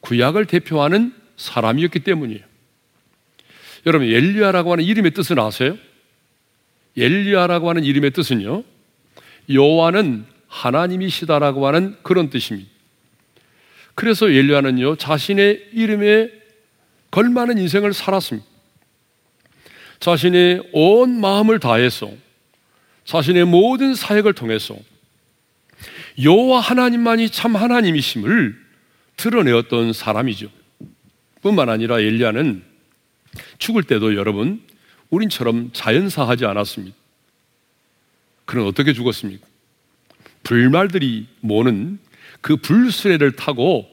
[0.00, 2.40] 구약을 대표하는 사람이었기 때문이에요.
[3.86, 5.76] 여러분 엘리야라고 하는 이름의 뜻은 아세요?
[6.96, 8.64] 엘리야라고 하는 이름의 뜻은요.
[9.50, 12.70] 여호와는 하나님이시다라고 하는 그런 뜻입니다.
[13.94, 16.30] 그래서 엘리야는요 자신의 이름에
[17.10, 18.46] 걸맞는 인생을 살았습니다.
[20.00, 22.10] 자신의 온 마음을 다해서
[23.04, 24.76] 자신의 모든 사역을 통해서
[26.22, 28.56] 여호와 하나님만이 참 하나님이심을
[29.16, 30.50] 드러내었던 사람이죠.
[31.42, 32.62] 뿐만 아니라 엘리야는
[33.58, 34.62] 죽을 때도 여러분
[35.10, 36.96] 우린처럼 자연사하지 않았습니다.
[38.48, 39.46] 그는 어떻게 죽었습니까?
[40.42, 41.98] 불말들이 모는
[42.40, 43.86] 그 불수레를 타고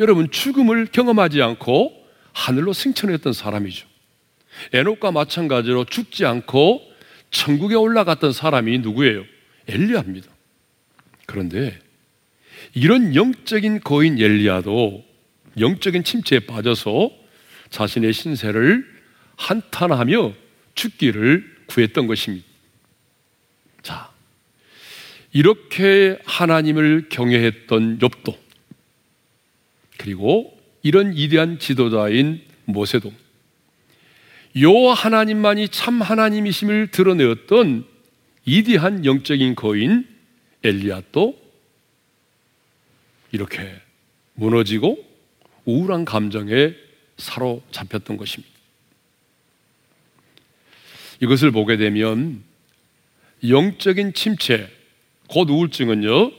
[0.00, 1.92] 여러분 죽음을 경험하지 않고
[2.32, 3.86] 하늘로 승천했던 사람이죠.
[4.72, 6.82] 에녹과 마찬가지로 죽지 않고
[7.30, 9.24] 천국에 올라갔던 사람이 누구예요?
[9.68, 10.32] 엘리야입니다.
[11.26, 11.78] 그런데
[12.74, 15.04] 이런 영적인 거인 엘리야도
[15.60, 17.12] 영적인 침체에 빠져서
[17.70, 18.84] 자신의 신세를
[19.36, 20.32] 한탄하며
[20.74, 22.55] 죽기를 구했던 것입니다.
[25.36, 28.36] 자, 이렇게 하나님을 경외했던 욥도
[29.98, 33.12] 그리고 이런 위대한 지도자인 모세도
[34.62, 37.84] 요 하나님만이 참 하나님이심을 드러내었던
[38.46, 40.06] 이디한 영적인 거인
[40.64, 41.38] 엘리야도
[43.32, 43.74] 이렇게
[44.34, 45.04] 무너지고
[45.66, 46.74] 우울한 감정에
[47.18, 48.54] 사로잡혔던 것입니다.
[51.20, 52.42] 이것을 보게 되면
[53.46, 54.75] 영적인 침체,
[55.28, 56.32] 곧 우울증은요,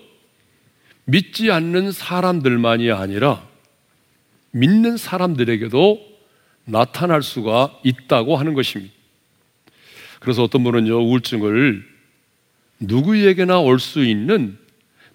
[1.05, 3.47] 믿지 않는 사람들만이 아니라
[4.51, 6.05] 믿는 사람들에게도
[6.65, 8.93] 나타날 수가 있다고 하는 것입니다.
[10.19, 11.85] 그래서 어떤 분은요, 우울증을
[12.79, 14.57] 누구에게나 올 수 있는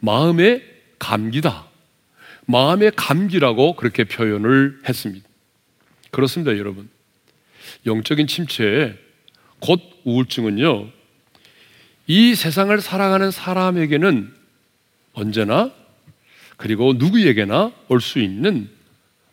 [0.01, 0.63] 마음의
[0.99, 1.67] 감기다.
[2.47, 5.29] 마음의 감기라고 그렇게 표현을 했습니다.
[6.11, 6.89] 그렇습니다, 여러분.
[7.87, 8.99] 영적인 침체,
[9.61, 10.89] 곧 우울증은요,
[12.15, 14.35] 이 세상을 살아가는 사람에게는
[15.15, 15.73] 언제나
[16.59, 18.69] 그리고 누구에게나 올 수 있는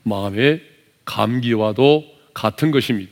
[0.03, 0.63] 마음의
[1.03, 3.11] 감기와도 같은 것입니다.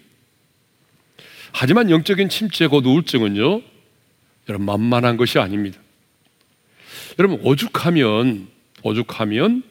[1.52, 3.62] 하지만 영적인 침체 곧 우울증은요,
[4.48, 5.78] 여러분 만만한 것이 아닙니다.
[7.20, 8.48] 여러분 오죽하면
[8.84, 9.64] 오죽하면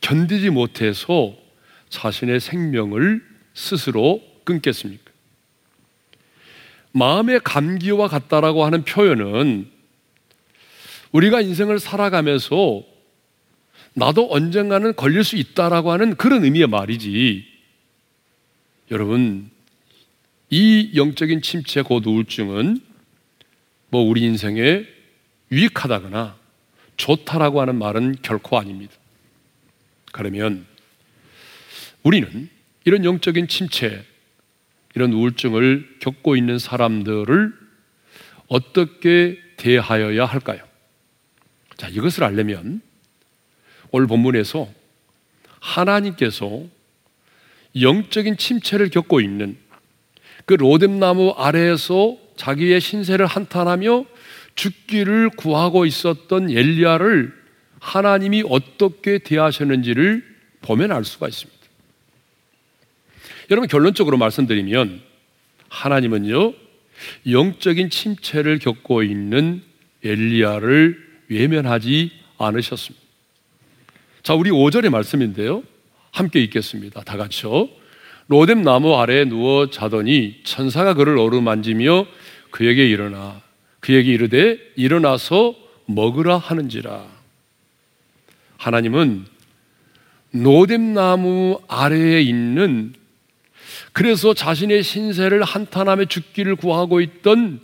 [0.00, 1.34] 견디지 못해서
[1.88, 3.20] 자신의 생명을
[3.52, 5.11] 스스로 끊겠습니까?
[6.92, 9.70] 마음의 감기와 같다라고 하는 표현은
[11.12, 12.82] 우리가 인생을 살아가면서
[13.94, 17.46] 나도 언젠가는 걸릴 수 있다라고 하는 그런 의미의 말이지.
[18.90, 19.50] 여러분,
[20.50, 22.80] 이 영적인 침체 곧 우울증은
[23.88, 24.84] 뭐 우리 인생에
[25.50, 26.36] 유익하다거나
[26.96, 28.94] 좋다라고 하는 말은 결코 아닙니다.
[30.12, 30.66] 그러면
[32.02, 32.48] 우리는
[32.84, 34.04] 이런 영적인 침체,
[34.94, 37.52] 이런 우울증을 겪고 있는 사람들을
[38.48, 40.62] 어떻게 대하여야 할까요?
[41.76, 42.80] 자, 이것을 알려면
[43.90, 44.68] 오늘 본문에서
[45.60, 46.64] 하나님께서
[47.80, 49.56] 영적인 침체를 겪고 있는
[50.44, 54.04] 그 로뎀나무 아래에서 자기의 신세를 한탄하며
[54.54, 57.32] 죽기를 구하고 있었던 엘리야를
[57.80, 60.24] 하나님이 어떻게 대하셨는지를
[60.60, 61.61] 보면 알 수가 있습니다.
[63.50, 65.00] 여러분 결론적으로 말씀드리면
[65.68, 66.54] 하나님은요
[67.30, 69.62] 영적인 침체를 겪고 있는
[70.04, 73.02] 엘리야를 외면하지 않으셨습니다.
[74.22, 75.62] 자, 우리 5절의 말씀인데요.
[76.10, 77.02] 함께 읽겠습니다.
[77.02, 77.68] 다 같이요.
[78.28, 82.06] 로뎀 나무 아래에 누워 자더니 천사가 그를 어루만지며
[82.50, 83.42] 그에게 일어나
[83.80, 85.54] 그에게 이르되 일어나서
[85.86, 87.04] 먹으라 하는지라.
[88.58, 89.26] 하나님은
[90.30, 92.94] 노뎀나무 아래에 있는
[93.92, 97.60] 그래서 자신의 신세를 한탄함에 죽기를 구하고 있던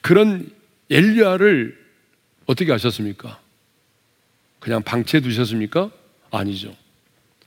[0.00, 0.50] 그런
[0.90, 1.78] 엘리야를
[2.46, 3.40] 어떻게 하셨습니까?
[4.58, 5.90] 그냥 방치해 두셨습니까?
[6.30, 6.74] 아니죠.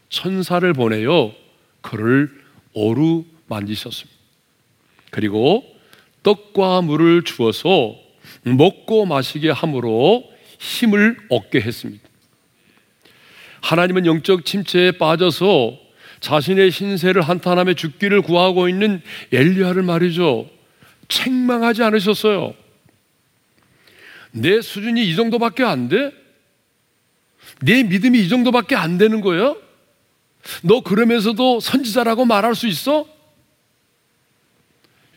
[0.10, 1.34] 천사를 보내요.
[1.82, 2.32] 그를
[2.74, 4.20] 오루 만지셨습니다.
[5.12, 5.64] 그리고
[6.24, 7.96] 떡과 물을 주어서
[8.44, 10.24] 먹고 마시게 함으로
[10.60, 12.04] 힘을 얻게 했습니다.
[13.62, 15.83] 하나님은 영적 침체에 빠져서
[16.24, 19.02] 자신의 신세를 한탄함에 죽기를 구하고 있는
[19.34, 20.50] 엘리야를 말이죠.
[21.10, 22.56] 책망하지 않으셨어요.
[24.32, 26.14] 내 수준이 이 정도밖에 안 돼?
[27.62, 29.62] 내 믿음이 이 정도밖에 안 되는 거예요?
[30.62, 33.06] 너 그러면서도 선지자라고 말할 수 있어?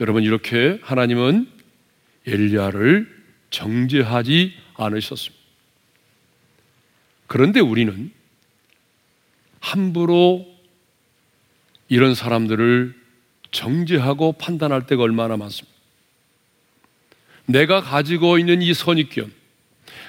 [0.00, 1.48] 여러분 이렇게 하나님은
[2.26, 3.08] 엘리야를
[3.50, 5.44] 정죄하지 않으셨습니다.
[7.28, 8.10] 그런데 우리는
[9.60, 10.55] 함부로
[11.88, 12.94] 이런 사람들을
[13.50, 15.76] 정죄하고 판단할 때가 얼마나 많습니다.
[17.46, 19.32] 내가 가지고 있는 이 선입견,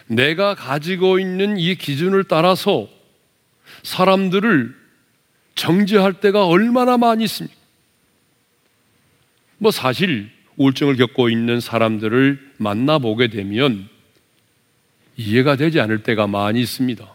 [0.08, 2.90] 내가 가지고 있는 이 기준을 따라서
[3.84, 4.76] 사람들을
[5.56, 7.56] 정죄할 때가 얼마나 많이 있습니까?
[9.60, 13.90] 뭐 사실 우울증을 겪고 있는 사람들을 만나보게 되면
[15.16, 17.08] 이해가 되지 않을 때가 많이 있습니다.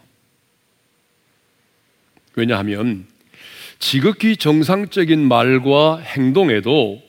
[2.35, 3.07] 왜냐하면
[3.83, 7.03] 지극히 정상적인 말과 행동에도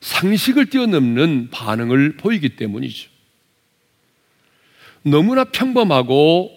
[0.00, 3.10] 상식을 뛰어넘는 반응을 보이기 때문이죠.
[5.02, 6.56] 너무나 평범하고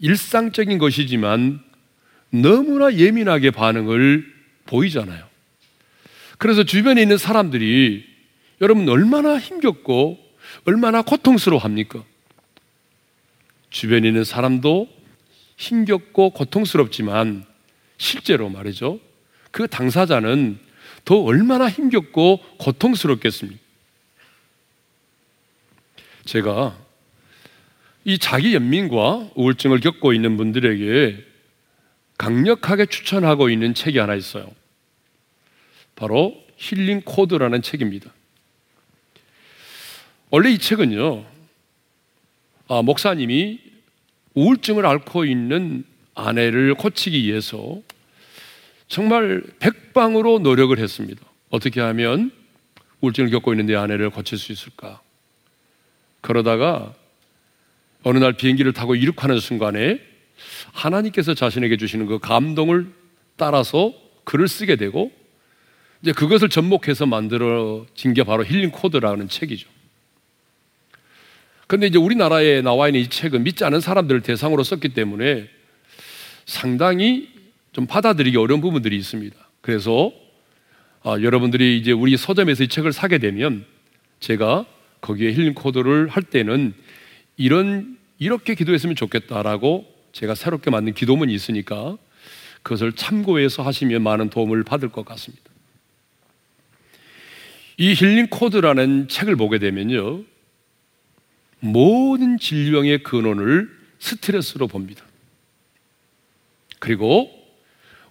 [0.00, 1.60] 일상적인 것이지만
[2.28, 4.26] 너무나 예민하게 반응을
[4.66, 5.26] 보이잖아요.
[6.36, 8.04] 그래서 주변에 있는 사람들이
[8.60, 10.18] 여러분 얼마나 힘겹고
[10.66, 12.04] 얼마나 고통스러워 합니까?
[13.70, 14.86] 주변에 있는 사람도
[15.56, 17.48] 힘겹고 고통스럽지만
[17.98, 19.00] 실제로 말이죠.
[19.50, 20.58] 그 당사자는
[21.04, 23.60] 더 얼마나 힘겹고 고통스럽겠습니까?
[26.24, 26.78] 제가
[28.04, 31.24] 이 자기 연민과 우울증을 겪고 있는 분들에게
[32.16, 34.50] 강력하게 추천하고 있는 책이 하나 있어요.
[35.94, 38.12] 바로 힐링 코드라는 책입니다.
[40.30, 41.24] 원래 이 책은요,
[42.68, 43.60] 아, 목사님이
[44.34, 45.84] 우울증을 앓고 있는
[46.14, 47.80] 아내를 고치기 위해서
[48.88, 51.22] 정말 백방으로 노력을 했습니다.
[51.50, 52.32] 어떻게 하면
[53.00, 55.00] 우울증을 겪고 있는 내 아내를 고칠 수 있을까?
[56.20, 56.94] 그러다가
[58.02, 60.00] 어느 날 비행기를 타고 이륙하는 순간에
[60.72, 62.92] 하나님께서 자신에게 주시는 그 감동을
[63.36, 63.92] 따라서
[64.24, 65.12] 글을 쓰게 되고
[66.02, 69.68] 이제 그것을 접목해서 만들어진 게 바로 힐링 코드라는 책이죠.
[71.66, 75.48] 근데 이제 우리나라에 나와 있는 이 책은 믿지 않은 사람들을 대상으로 썼기 때문에
[76.46, 77.37] 상당히
[77.72, 79.36] 좀 받아들이기 어려운 부분들이 있습니다.
[79.60, 80.12] 그래서
[81.02, 83.64] 아, 여러분들이 이제 우리 서점에서 이 책을 사게 되면
[84.20, 84.66] 제가
[85.00, 86.74] 거기에 힐링 코드를 할 때는
[87.36, 91.96] 이런 이렇게 기도했으면 좋겠다라고 제가 새롭게 만든 기도문이 있으니까
[92.62, 95.44] 그것을 참고해서 하시면 많은 도움을 받을 것 같습니다.
[97.76, 100.24] 이 힐링 코드라는 책을 보게 되면요.
[101.60, 105.04] 모든 질병의 근원을 스트레스로 봅니다.
[106.80, 107.37] 그리고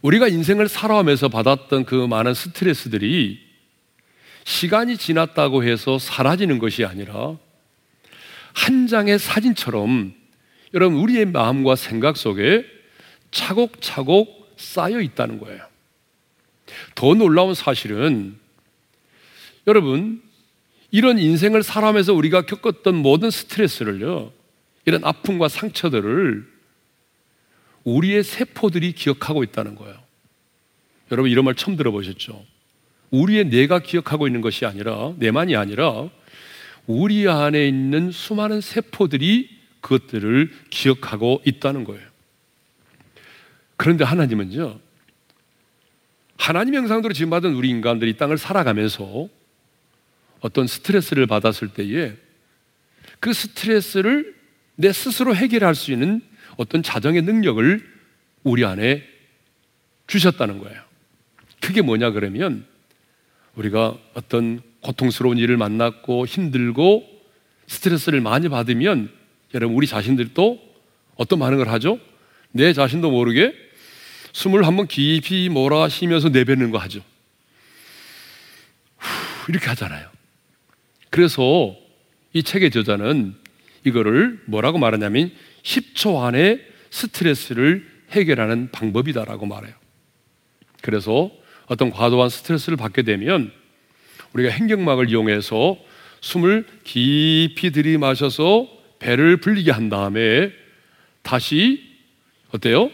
[0.02, 3.40] 우리가 인생을 살아오면서 받았던 그 많은 스트레스들이
[4.44, 7.38] 시간이 지났다고 해서 사라지는 것이 아니라
[8.54, 10.14] 한 장의 사진처럼
[10.74, 12.66] 여러분 우리의 마음과 생각 속에
[13.32, 15.62] 차곡차곡 쌓여 있다는 거예요.
[16.96, 18.38] 더 놀라운 사실은
[19.68, 20.22] 여러분,
[20.92, 24.32] 이런 인생을 살아면서 우리가 겪었던 모든 스트레스를요,
[24.86, 26.48] 이런 아픔과 상처들을
[27.88, 29.98] 우리의 세포들이 기억하고 있다는 거예요.
[31.10, 32.46] 여러분, 이런 말 처음 들어보셨죠?
[33.12, 36.10] 우리의 뇌가 기억하고 있는 것이 아니라, 내만이 아니라,
[36.86, 42.06] 우리 안에 있는 수많은 세포들이 그것들을 기억하고 있다는 거예요.
[43.78, 44.80] 그런데 하나님은요,
[46.38, 49.30] 하나님 형상대로 지음받은 우리 인간들이 땅을 살아가면서
[50.42, 52.16] 어떤 스트레스를 받았을 때에
[53.22, 54.36] 그 스트레스를
[54.76, 56.22] 내 스스로 해결할 수 있는
[56.58, 57.98] 어떤 자정의 능력을
[58.44, 59.04] 우리 안에
[60.08, 60.82] 주셨다는 거예요.
[61.60, 62.66] 그게 뭐냐 그러면
[63.56, 67.08] 우리가 어떤 고통스러운 일을 만났고 힘들고
[67.68, 69.12] 스트레스를 많이 받으면
[69.54, 70.60] 여러분 우리 자신들도
[71.16, 72.00] 어떤 반응을 하죠?
[72.52, 73.54] 내 자신도 모르게
[74.34, 77.02] 숨을 한번 깊이 몰아 쉬면서 내뱉는 거 하죠.
[79.50, 80.10] 이렇게 하잖아요.
[81.10, 81.76] 그래서
[82.34, 83.36] 이 책의 저자는
[83.84, 85.32] 이거를 뭐라고 말하냐면
[85.68, 89.76] 10초 안에 스트레스를 해결하는 방법이다라고 말해요.
[90.82, 91.30] 그래서
[91.66, 93.52] 어떤 과도한 스트레스를 받게 되면
[94.32, 95.78] 우리가 행경막을 이용해서
[96.22, 98.68] 숨을 깊이 들이마셔서
[99.00, 100.52] 배를 불리게 한 다음에
[101.22, 101.84] 다시
[102.52, 102.90] 어때요?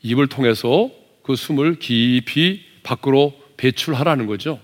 [0.00, 0.90] 입을 통해서
[1.22, 4.60] 그 숨을 깊이 밖으로 배출하라는 거죠.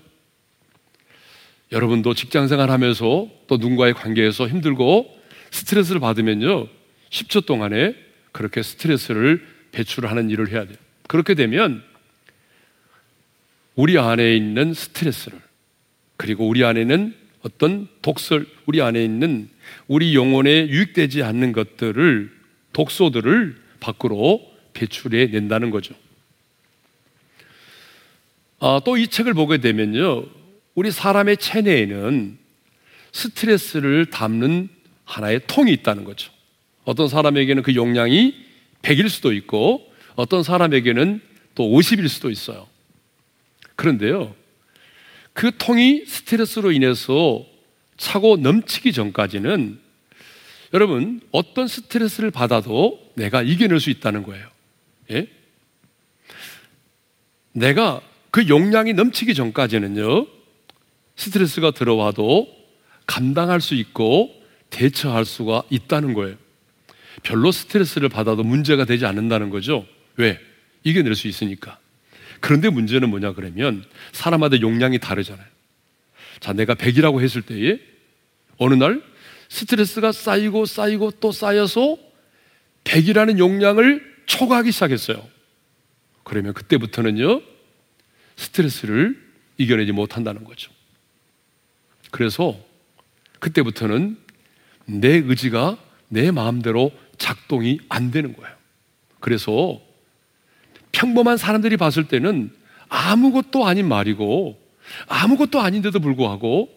[1.71, 5.07] 여러분도 직장 생활 하면서 또 누군가의 관계에서 힘들고
[5.51, 6.67] 스트레스를 받으면요.
[7.13, 7.95] 10초 동안에
[8.31, 10.77] 그렇게 스트레스를 배출하는 일을 해야 돼요.
[11.07, 11.83] 그렇게 되면
[13.75, 15.39] 우리 안에 있는 스트레스를
[16.17, 19.49] 그리고 우리 안에는 어떤 독설, 우리 안에 있는
[19.87, 22.31] 우리 영혼에 유익되지 않는 것들을
[22.71, 24.41] 독소들을 밖으로
[24.73, 25.93] 배출해 낸다는 거죠.
[28.59, 30.25] 아, 또 이 책을 보게 되면요.
[30.73, 32.37] 우리 사람의 체내에는
[33.11, 34.69] 스트레스를 담는
[35.03, 36.31] 하나의 통이 있다는 거죠.
[36.85, 38.35] 어떤 사람에게는 그 용량이
[38.81, 41.21] 100일 수도 있고 어떤 사람에게는
[41.55, 42.67] 또 50일 수도 있어요.
[43.75, 44.35] 그런데요.
[45.33, 47.45] 그 통이 스트레스로 인해서
[47.97, 49.79] 차고 넘치기 전까지는
[50.73, 54.47] 여러분 어떤 스트레스를 받아도 내가 이겨낼 수 있다는 거예요.
[55.11, 55.27] 예?
[57.51, 60.25] 내가 그 용량이 넘치기 전까지는요
[61.15, 62.47] 스트레스가 들어와도
[63.05, 64.33] 감당할 수 있고
[64.71, 66.35] 대처할 수가 있다는 거예요.
[67.21, 69.85] 별로 스트레스를 받아도 문제가 되지 않는다는 거죠.
[70.15, 70.39] 왜?
[70.83, 71.77] 이겨낼 수 있으니까.
[72.39, 75.45] 그런데 문제는 뭐냐 그러면 사람마다 용량이 다르잖아요.
[76.39, 77.79] 자, 내가 100이라고 했을 때에
[78.57, 79.01] 어느 날
[79.47, 81.97] 스트레스가 쌓이고 쌓이고 또 쌓여서
[82.83, 85.25] 100이라는 용량을 초과하기 시작했어요.
[86.23, 87.41] 그러면 그때부터는요,
[88.35, 89.21] 스트레스를
[89.57, 90.71] 이겨내지 못한다는 거죠.
[92.11, 92.59] 그래서
[93.39, 94.17] 그때부터는
[94.85, 95.77] 내 의지가
[96.09, 96.91] 내 마음대로
[97.23, 98.53] 작동이 안 되는 거예요.
[99.21, 99.79] 그래서
[100.91, 102.53] 평범한 사람들이 봤을 때는
[102.89, 104.59] 아무것도 아닌 말이고
[105.07, 106.69] 아무것도 아닌데도 불구하고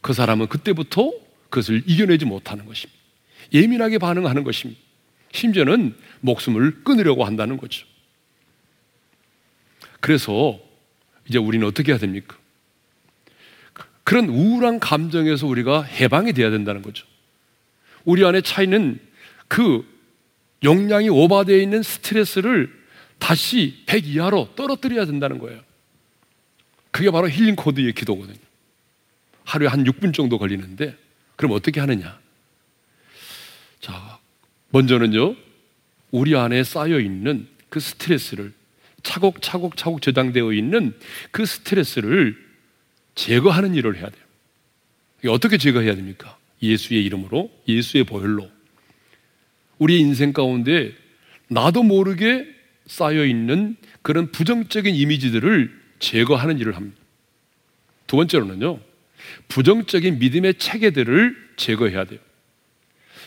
[0.00, 1.12] 그 사람은 그때부터
[1.50, 3.00] 그것을 이겨내지 못하는 것입니다.
[3.54, 4.80] 예민하게 반응하는 것입니다.
[5.30, 7.86] 심지어는 목숨을 끊으려고 한다는 거죠.
[10.00, 10.58] 그래서
[11.28, 12.36] 이제 우리는 어떻게 해야 됩니까?
[14.02, 17.06] 그런 우울한 감정에서 우리가 해방이 돼야 된다는 거죠.
[18.04, 18.98] 우리 안에 차 있는
[19.46, 19.91] 그
[20.64, 22.72] 용량이 오버되어 있는 스트레스를
[23.18, 25.60] 다시 100 이하로 떨어뜨려야 된다는 거예요.
[26.90, 28.36] 그게 바로 힐링 코드의 기도거든요.
[29.44, 30.96] 하루에 한 6분 정도 걸리는데,
[31.36, 32.20] 그럼 어떻게 하느냐?
[33.80, 34.18] 자,
[34.70, 35.34] 먼저는요,
[36.10, 38.52] 우리 안에 쌓여 있는 그 스트레스를
[39.02, 40.96] 차곡차곡 차곡 저장되어 있는
[41.32, 42.36] 그 스트레스를
[43.14, 45.32] 제거하는 일을 해야 돼요.
[45.32, 46.38] 어떻게 제거해야 됩니까?
[46.62, 48.50] 예수의 이름으로, 예수의 보혈로.
[49.82, 50.92] 우리 인생 가운데
[51.48, 52.46] 나도 모르게
[52.86, 56.96] 쌓여 있는 그런 부정적인 이미지들을 제거하는 일을 합니다.
[58.06, 58.78] 두 번째로는요,
[59.48, 62.20] 부정적인 믿음의 체계들을 제거해야 돼요.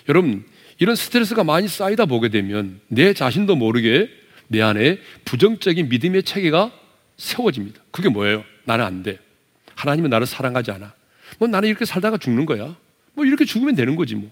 [0.08, 0.45] 여러분,
[0.78, 4.10] 이런 스트레스가 많이 쌓이다 보게 되면 내 자신도 모르게
[4.47, 6.72] 내 안에 부정적인 믿음의 체계가
[7.18, 7.82] 세워집니다.
[7.91, 8.45] 그게 뭐예요?
[8.64, 9.20] 나는 안 돼.
[9.76, 10.93] 하나님은 나를 사랑하지 않아.
[11.38, 12.78] 뭐 나는 이렇게 살다가 죽는 거야.
[13.14, 14.32] 뭐 이렇게 죽으면 되는 거지 뭐.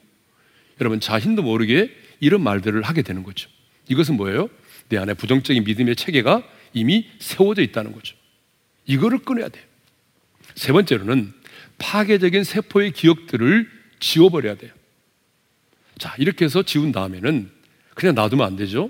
[0.79, 3.49] 여러분 자신도 모르게 이런 말들을 하게 되는 거죠.
[3.87, 4.49] 이것은 뭐예요?
[4.89, 6.43] 내 안에 부정적인 믿음의 체계가
[6.73, 8.15] 이미 세워져 있다는 거죠.
[8.85, 9.63] 이거를 끊어야 돼요.
[10.55, 11.33] 세 번째로는
[11.77, 14.71] 파괴적인 세포의 기억들을 지워버려야 돼요.
[15.97, 17.49] 자, 이렇게 해서 지운 다음에는
[17.95, 18.89] 그냥 놔두면 안 되죠.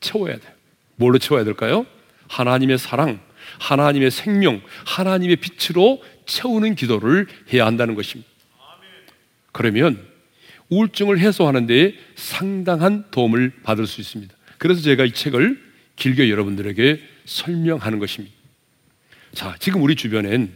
[0.00, 0.52] 채워야 돼요.
[0.96, 1.86] 뭘로 채워야 될까요?
[2.28, 3.20] 하나님의 사랑,
[3.60, 8.28] 하나님의 생명, 하나님의 빛으로 채우는 기도를 해야 한다는 것입니다.
[9.52, 10.07] 그러면
[10.70, 14.34] 우울증을 해소하는 데 상당한 도움을 받을 수 있습니다.
[14.58, 15.62] 그래서 제가 이 책을
[15.96, 18.34] 길게 여러분들에게 설명하는 것입니다.
[19.32, 20.52] 자, 지금 우리 주변엔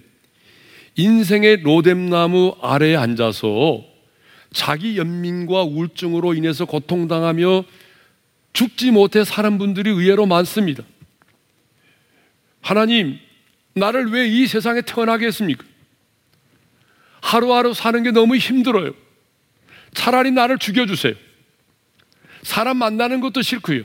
[0.96, 3.84] 인생의 로뎀나무 아래에 앉아서
[4.52, 7.64] 자기 연민과 우울증으로 인해서 고통당하며
[8.52, 10.84] 죽지 못해 사는 분들이 의외로 많습니다.
[12.60, 13.18] 하나님,
[13.74, 15.64] 나를 왜 이 세상에 태어나게 했습니까?
[17.22, 18.92] 하루하루 사는 게 너무 힘들어요.
[19.94, 21.14] 차라리 나를 죽여주세요.
[22.42, 23.84] 사람 만나는 것도 싫고요.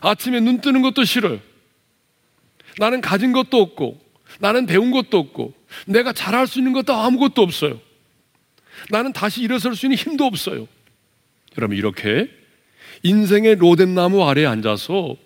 [0.00, 1.40] 아침에 눈 뜨는 것도 싫어요.
[2.78, 4.00] 나는 가진 것도 없고,
[4.40, 5.54] 나는 배운 것도 없고,
[5.86, 7.80] 내가 잘할 수 있는 것도 아무것도 없어요.
[8.90, 10.66] 나는 다시 일어설 수 있는 힘도 없어요.
[11.56, 12.28] 여러분, 이렇게
[13.02, 15.16] 인생의 로뎀나무 아래에 앉아서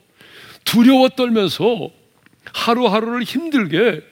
[0.65, 1.91] 두려워 떨면서
[2.53, 4.03] 하루하루를 힘들게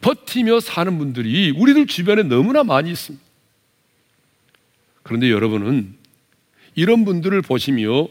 [0.00, 3.25] 버티며 사는 분들이 우리들 주변에 너무나 많이 있습니다.
[5.06, 5.94] 그런데 여러분은
[6.74, 8.08] 이런 분들을 보시며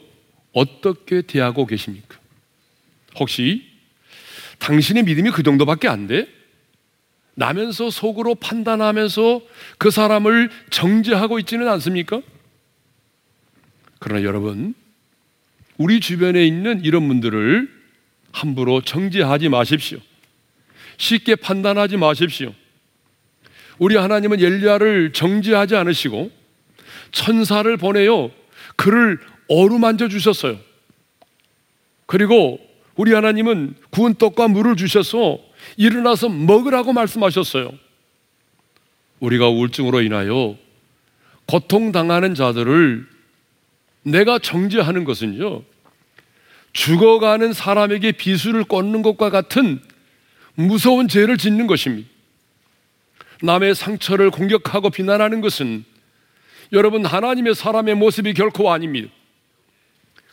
[0.53, 2.17] 어떻게 대하고 계십니까?
[3.19, 3.69] 혹시
[4.59, 6.25] 당신의 믿음이 그 정도밖에 안 돼?
[7.33, 9.41] 나면서 속으로 판단하면서
[9.77, 12.21] 그 사람을 정죄하고 있지는 않습니까?
[13.99, 14.73] 그러나 여러분,
[15.77, 17.69] 우리 주변에 있는 이런 분들을
[18.31, 19.99] 함부로 정죄하지 마십시오.
[20.95, 22.53] 쉽게 판단하지 마십시오.
[23.79, 26.31] 우리 하나님은 엘리야를 정죄하지 않으시고
[27.15, 28.29] 천사를 보내요.
[28.75, 30.59] 그를 어루만져 주셨어요.
[32.05, 32.59] 그리고
[32.95, 35.39] 우리 하나님은 구운 떡과 물을 주셔서
[35.77, 37.71] 일어나서 먹으라고 말씀하셨어요.
[39.19, 40.57] 우리가 우울증으로 인하여
[41.47, 43.07] 고통당하는 자들을
[44.03, 45.63] 내가 정죄하는 것은요,
[46.73, 49.79] 죽어가는 사람에게 비수를 꽂는 것과 같은
[50.55, 52.09] 무서운 죄를 짓는 것입니다.
[53.41, 55.85] 남의 상처를 공격하고 비난하는 것은
[56.75, 59.07] 여러분 하나님의 사람의 모습이 결코 아닙니다.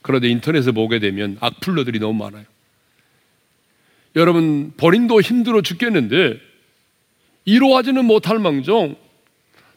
[0.03, 2.45] 그런데 인터넷에 보게 되면 악플러들이 너무 많아요.
[4.17, 6.39] 여러분 본인도 힘들어 죽겠는데
[7.45, 8.97] 이루어지는 못할 망정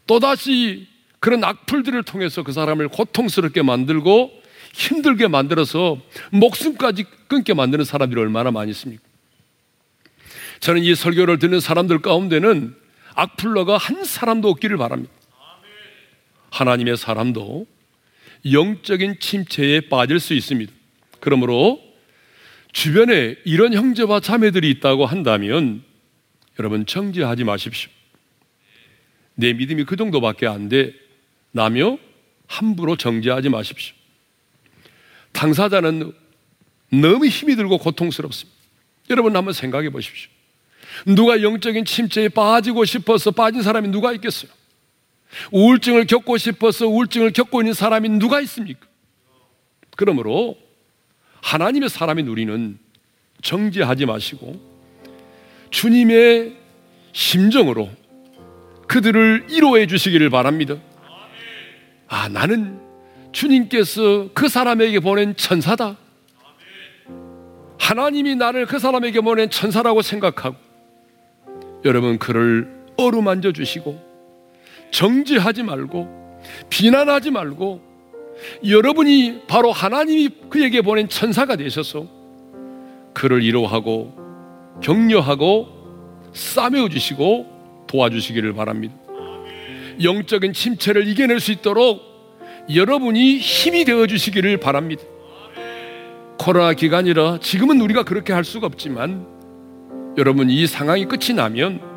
[0.07, 0.87] 또다시
[1.19, 4.31] 그런 악플들을 통해서 그 사람을 고통스럽게 만들고
[4.73, 5.99] 힘들게 만들어서
[6.31, 9.03] 목숨까지 끊게 만드는 사람들이 얼마나 많이 있습니까?
[10.59, 12.75] 저는 이 설교를 듣는 사람들 가운데는
[13.13, 15.13] 악플러가 한 사람도 없기를 바랍니다.
[16.55, 17.67] 하나님의 사람도
[18.49, 20.71] 영적인 침체에 빠질 수 있습니다.
[21.19, 21.81] 그러므로
[22.71, 25.83] 주변에 이런 형제와 자매들이 있다고 한다면
[26.57, 27.89] 여러분 정지하지 마십시오.
[29.35, 30.93] 내 믿음이 그 정도밖에 안 돼.
[31.51, 31.97] 나며
[32.47, 33.93] 함부로 정지하지 마십시오.
[35.33, 36.13] 당사자는
[36.89, 38.57] 너무 힘이 들고 고통스럽습니다.
[39.09, 40.29] 여러분 한번 생각해 보십시오.
[41.05, 44.51] 누가 영적인 침체에 빠지고 싶어서 빠진 사람이 누가 있겠어요?
[45.51, 48.87] 우울증을 겪고 싶어서 우울증을 겪고 있는 사람이 누가 있습니까?
[49.95, 50.57] 그러므로
[51.41, 52.77] 하나님의 사람인 우리는
[53.41, 54.59] 정지하지 마시고
[55.69, 56.55] 주님의
[57.11, 57.89] 심정으로
[58.87, 60.75] 그들을 이로해 주시기를 바랍니다.
[62.07, 62.79] 아, 나는
[63.31, 65.97] 주님께서 그 사람에게 보낸 천사다.
[67.77, 70.55] 하나님이 나를 그 사람에게 보낸 천사라고 생각하고
[71.83, 74.04] 여러분 그를 어루만져 주시고
[74.91, 77.81] 정지하지 말고 비난하지 말고
[78.67, 82.07] 여러분이 바로 하나님이 그에게 보낸 천사가 되셔서
[83.13, 84.13] 그를 위로하고
[84.81, 85.67] 격려하고
[86.33, 88.93] 싸매어 주시고 도와주시기를 바랍니다.
[90.03, 92.01] 영적인 침체를 이겨낼 수 있도록
[92.73, 95.03] 여러분이 힘이 되어 주시기를 바랍니다.
[96.37, 99.25] 코로나 기간이라 지금은 우리가 그렇게 할 수가 없지만
[100.17, 101.94] 여러분 이 상황이 끝이 나면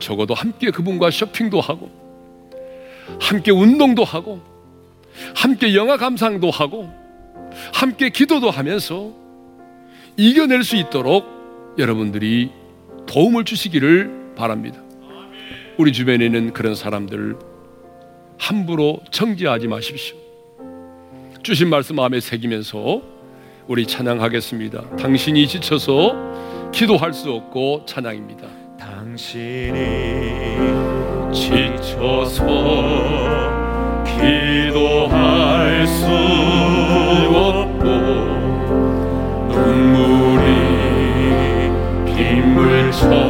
[0.00, 1.90] 적어도 함께 그분과 쇼핑도 하고
[3.20, 4.40] 함께 운동도 하고
[5.34, 6.92] 함께 영화 감상도 하고
[7.72, 9.12] 함께 기도도 하면서
[10.16, 12.50] 이겨낼 수 있도록 여러분들이
[13.06, 14.80] 도움을 주시기를 바랍니다.
[15.78, 17.36] 우리 주변에 있는 그런 사람들
[18.36, 20.16] 함부로 정지하지 마십시오.
[21.42, 23.02] 주신 말씀 마음에 새기면서
[23.68, 24.96] 우리 찬양하겠습니다.
[24.96, 28.57] 당신이 지쳐서 기도할 수 없고 찬양입니다.
[28.98, 29.78] 당신이
[31.32, 32.44] 지쳐서
[34.04, 36.04] 기도할 수
[37.32, 37.86] 없고
[39.54, 40.42] 눈물이
[42.06, 43.27] 빗물처럼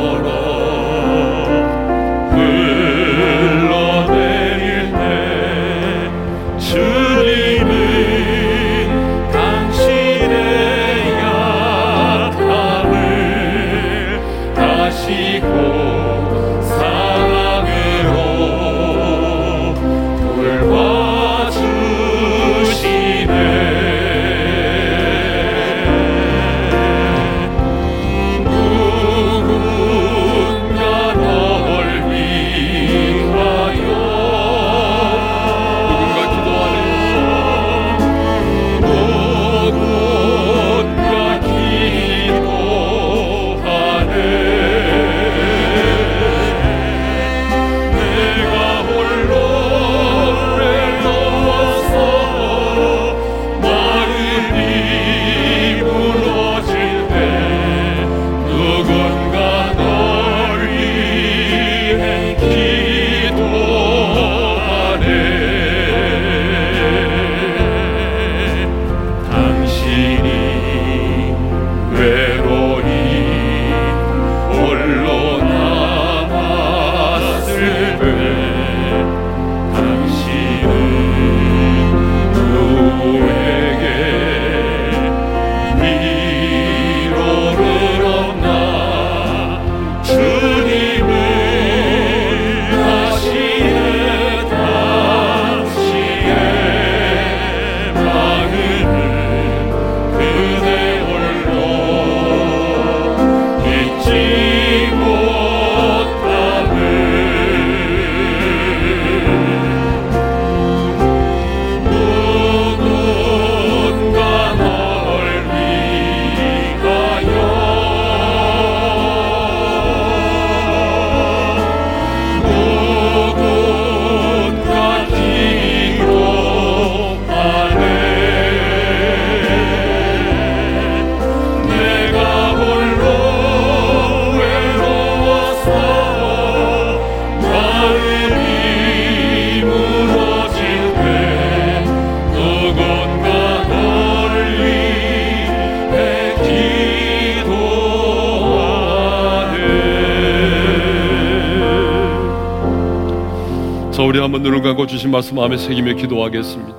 [154.28, 156.76] 한번 눈을 감고 주신 말씀 마음에 새기며 기도하겠습니다.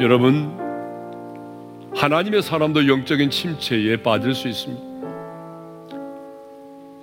[0.00, 0.58] 여러분,
[1.94, 4.82] 하나님의 사람도 영적인 침체에 빠질 수 있습니다.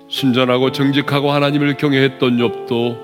[0.08, 2.98] 순전하고 정직하고 하나님을 경외했던 욥도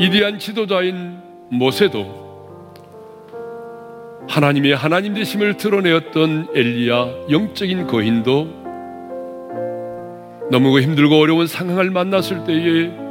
[0.00, 1.18] 이디한 지도자인
[1.50, 2.24] 모세도
[4.26, 8.48] 하나님의 하나님 되심을 드러내었던 엘리야 영적인 거인도
[10.50, 13.05] 너무 힘들고 어려운 상황을 만났을 때에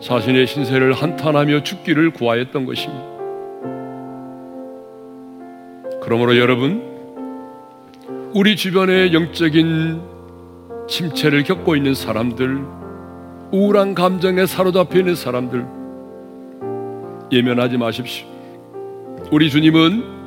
[0.00, 3.04] 자신의 신세를 한탄하며 죽기를 구하였던 것입니다.
[6.02, 6.82] 그러므로 여러분,
[8.34, 10.00] 우리 주변에 영적인
[10.88, 12.64] 침체를 겪고 있는 사람들,
[13.52, 15.66] 우울한 감정에 사로잡혀 있는 사람들,
[17.30, 18.26] 예면하지 마십시오.
[19.30, 20.20] 우리 주님은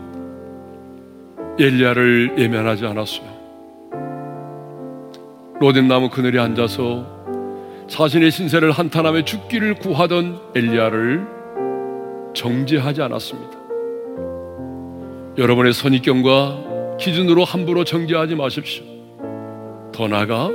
[1.59, 3.33] 엘리야를 예면하지 않았어요.
[5.59, 7.12] 로뎀나무 그늘에 앉아서
[7.87, 11.27] 자신의 신세를 한탄하며 죽기를 구하던 엘리야를
[12.33, 13.57] 정죄하지 않았습니다.
[15.37, 18.83] 여러분의 선입견과 기준으로 함부로 정죄하지 마십시오.
[19.91, 20.49] 더 나아가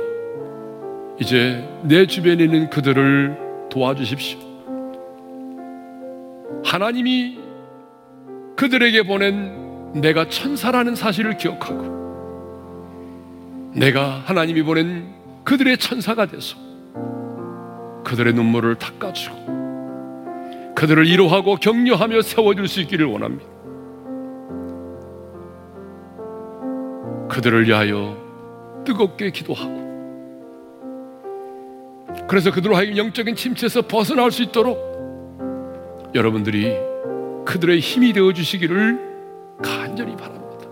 [1.19, 3.37] 이제 내 주변에 있는 그들을
[3.69, 4.39] 도와주십시오.
[6.63, 7.39] 하나님이
[8.55, 11.99] 그들에게 보낸 내가 천사라는 사실을 기억하고
[13.73, 15.13] 내가 하나님이 보낸
[15.43, 16.68] 그들의 천사가 돼서
[18.09, 23.45] 그들의 눈물을 닦아주고 그들을 위로하고 격려하며 세워줄 수 있기를 원합니다.
[27.29, 28.17] 그들을 위하여
[28.83, 29.77] 뜨겁게 기도하고
[32.27, 36.75] 그래서 그들로 하여금 영적인 침체에서 벗어날 수 있도록 여러분들이
[37.45, 40.65] 그들의 힘이 되어 주시기를 간절히 바랍니다.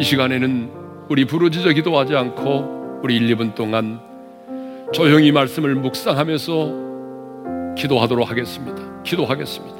[0.00, 0.72] 이 시간에는
[1.08, 4.13] 우리 부르짖어 기도하지 않고 우리 1, 2분 동안
[4.92, 6.84] 조용히 말씀을 묵상하면서
[7.76, 8.80] 기도하도록 하겠습니다.
[9.02, 9.74] 기도하겠습니다.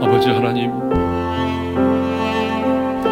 [0.00, 0.70] 아버지 하나님,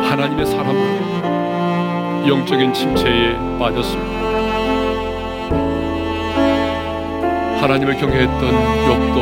[0.05, 4.21] 하나님의 사람은 영적인 침체에 빠졌습니다.
[7.61, 8.41] 하나님을 경외했던
[8.89, 9.19] 욥도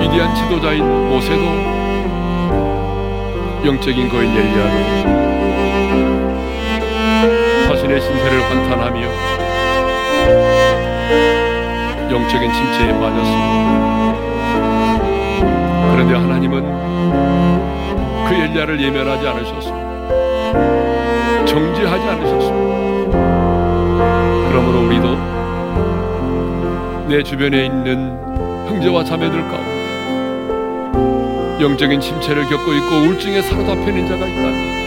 [0.00, 1.44] 위대한 지도자인 모세도
[3.64, 5.35] 영적인 거인 엘리야도
[7.86, 9.00] 자신의 신세를 환탄하며
[12.10, 14.14] 영적인 침체에 빠졌습니다.
[15.92, 16.54] 그런데 하나님은
[18.26, 19.86] 그 엘리야를 예면하지 않으셨습니다.
[21.46, 23.18] 정지하지 않으셨습니다.
[24.48, 25.16] 그러므로 우리도
[27.08, 28.18] 내 주변에 있는
[28.68, 29.76] 형제와 자매들 가운데
[31.60, 34.85] 영적인 침체를 겪고 있고 우울증에 사로잡혀 있는 자가 있다면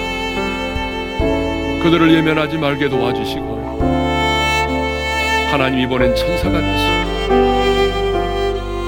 [1.90, 3.80] 그들을 예면하지 말게 도와주시고
[5.50, 7.00] 하나님이 보낸 천사가 되시고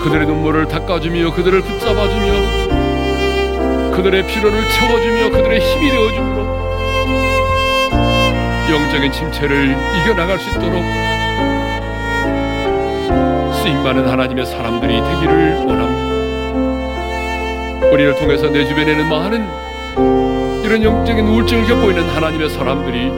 [0.03, 2.31] 그들의 눈물을 닦아주며 그들을 붙잡아주며
[3.95, 6.45] 그들의 피로를 채워주며 그들의 힘이 되어주므로
[8.69, 10.83] 영적인 침체를 이겨나갈 수 있도록
[13.63, 16.11] 쓰임 많은 하나님의 사람들이 되기를 원합니다.
[17.87, 19.61] 우리를 통해서 내 주변에는 많은
[20.72, 23.09] 이런 영적인 우울증을 겪고 있는 하나님의 사람들이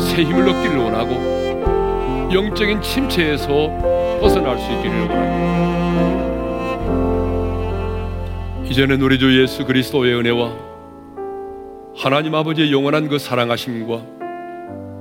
[0.00, 3.48] 새 힘을 얻기를 원하고 영적인 침체에서
[4.18, 5.42] 벗어날 수 있기를 원합니다.
[8.64, 10.56] 이제는 우리 주 예수 그리스도의 은혜와
[11.98, 14.02] 하나님 아버지의 영원한 그 사랑하심과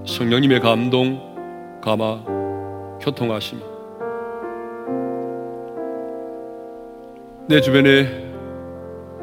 [0.06, 2.26] 성령님의 감동, 감화,
[3.00, 3.62] 교통하심
[7.48, 8.21] 내 주변에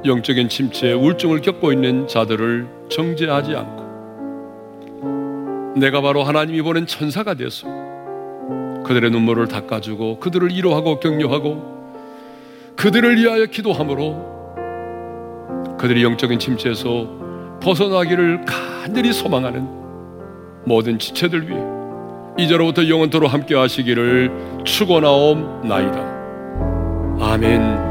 [0.04, 3.88] 영적인 침체, 우울증을 겪고 있는 자들을 정죄하지 않고
[5.76, 8.82] 내가 바로 하나님이 보낸 천사가 되었습니다.
[8.84, 11.78] 그들의 눈물을 닦아주고 그들을 위로하고 격려하고
[12.76, 14.38] 그들을 위하여 기도함으로
[15.78, 19.68] 그들이 영적인 침체에서 벗어나기를 간절히 소망하는
[20.64, 21.60] 모든 지체들 위해
[22.38, 26.18] 이제로부터 영원토로 함께 하시기를 축원하옵나이다.
[27.20, 27.87] 아멘.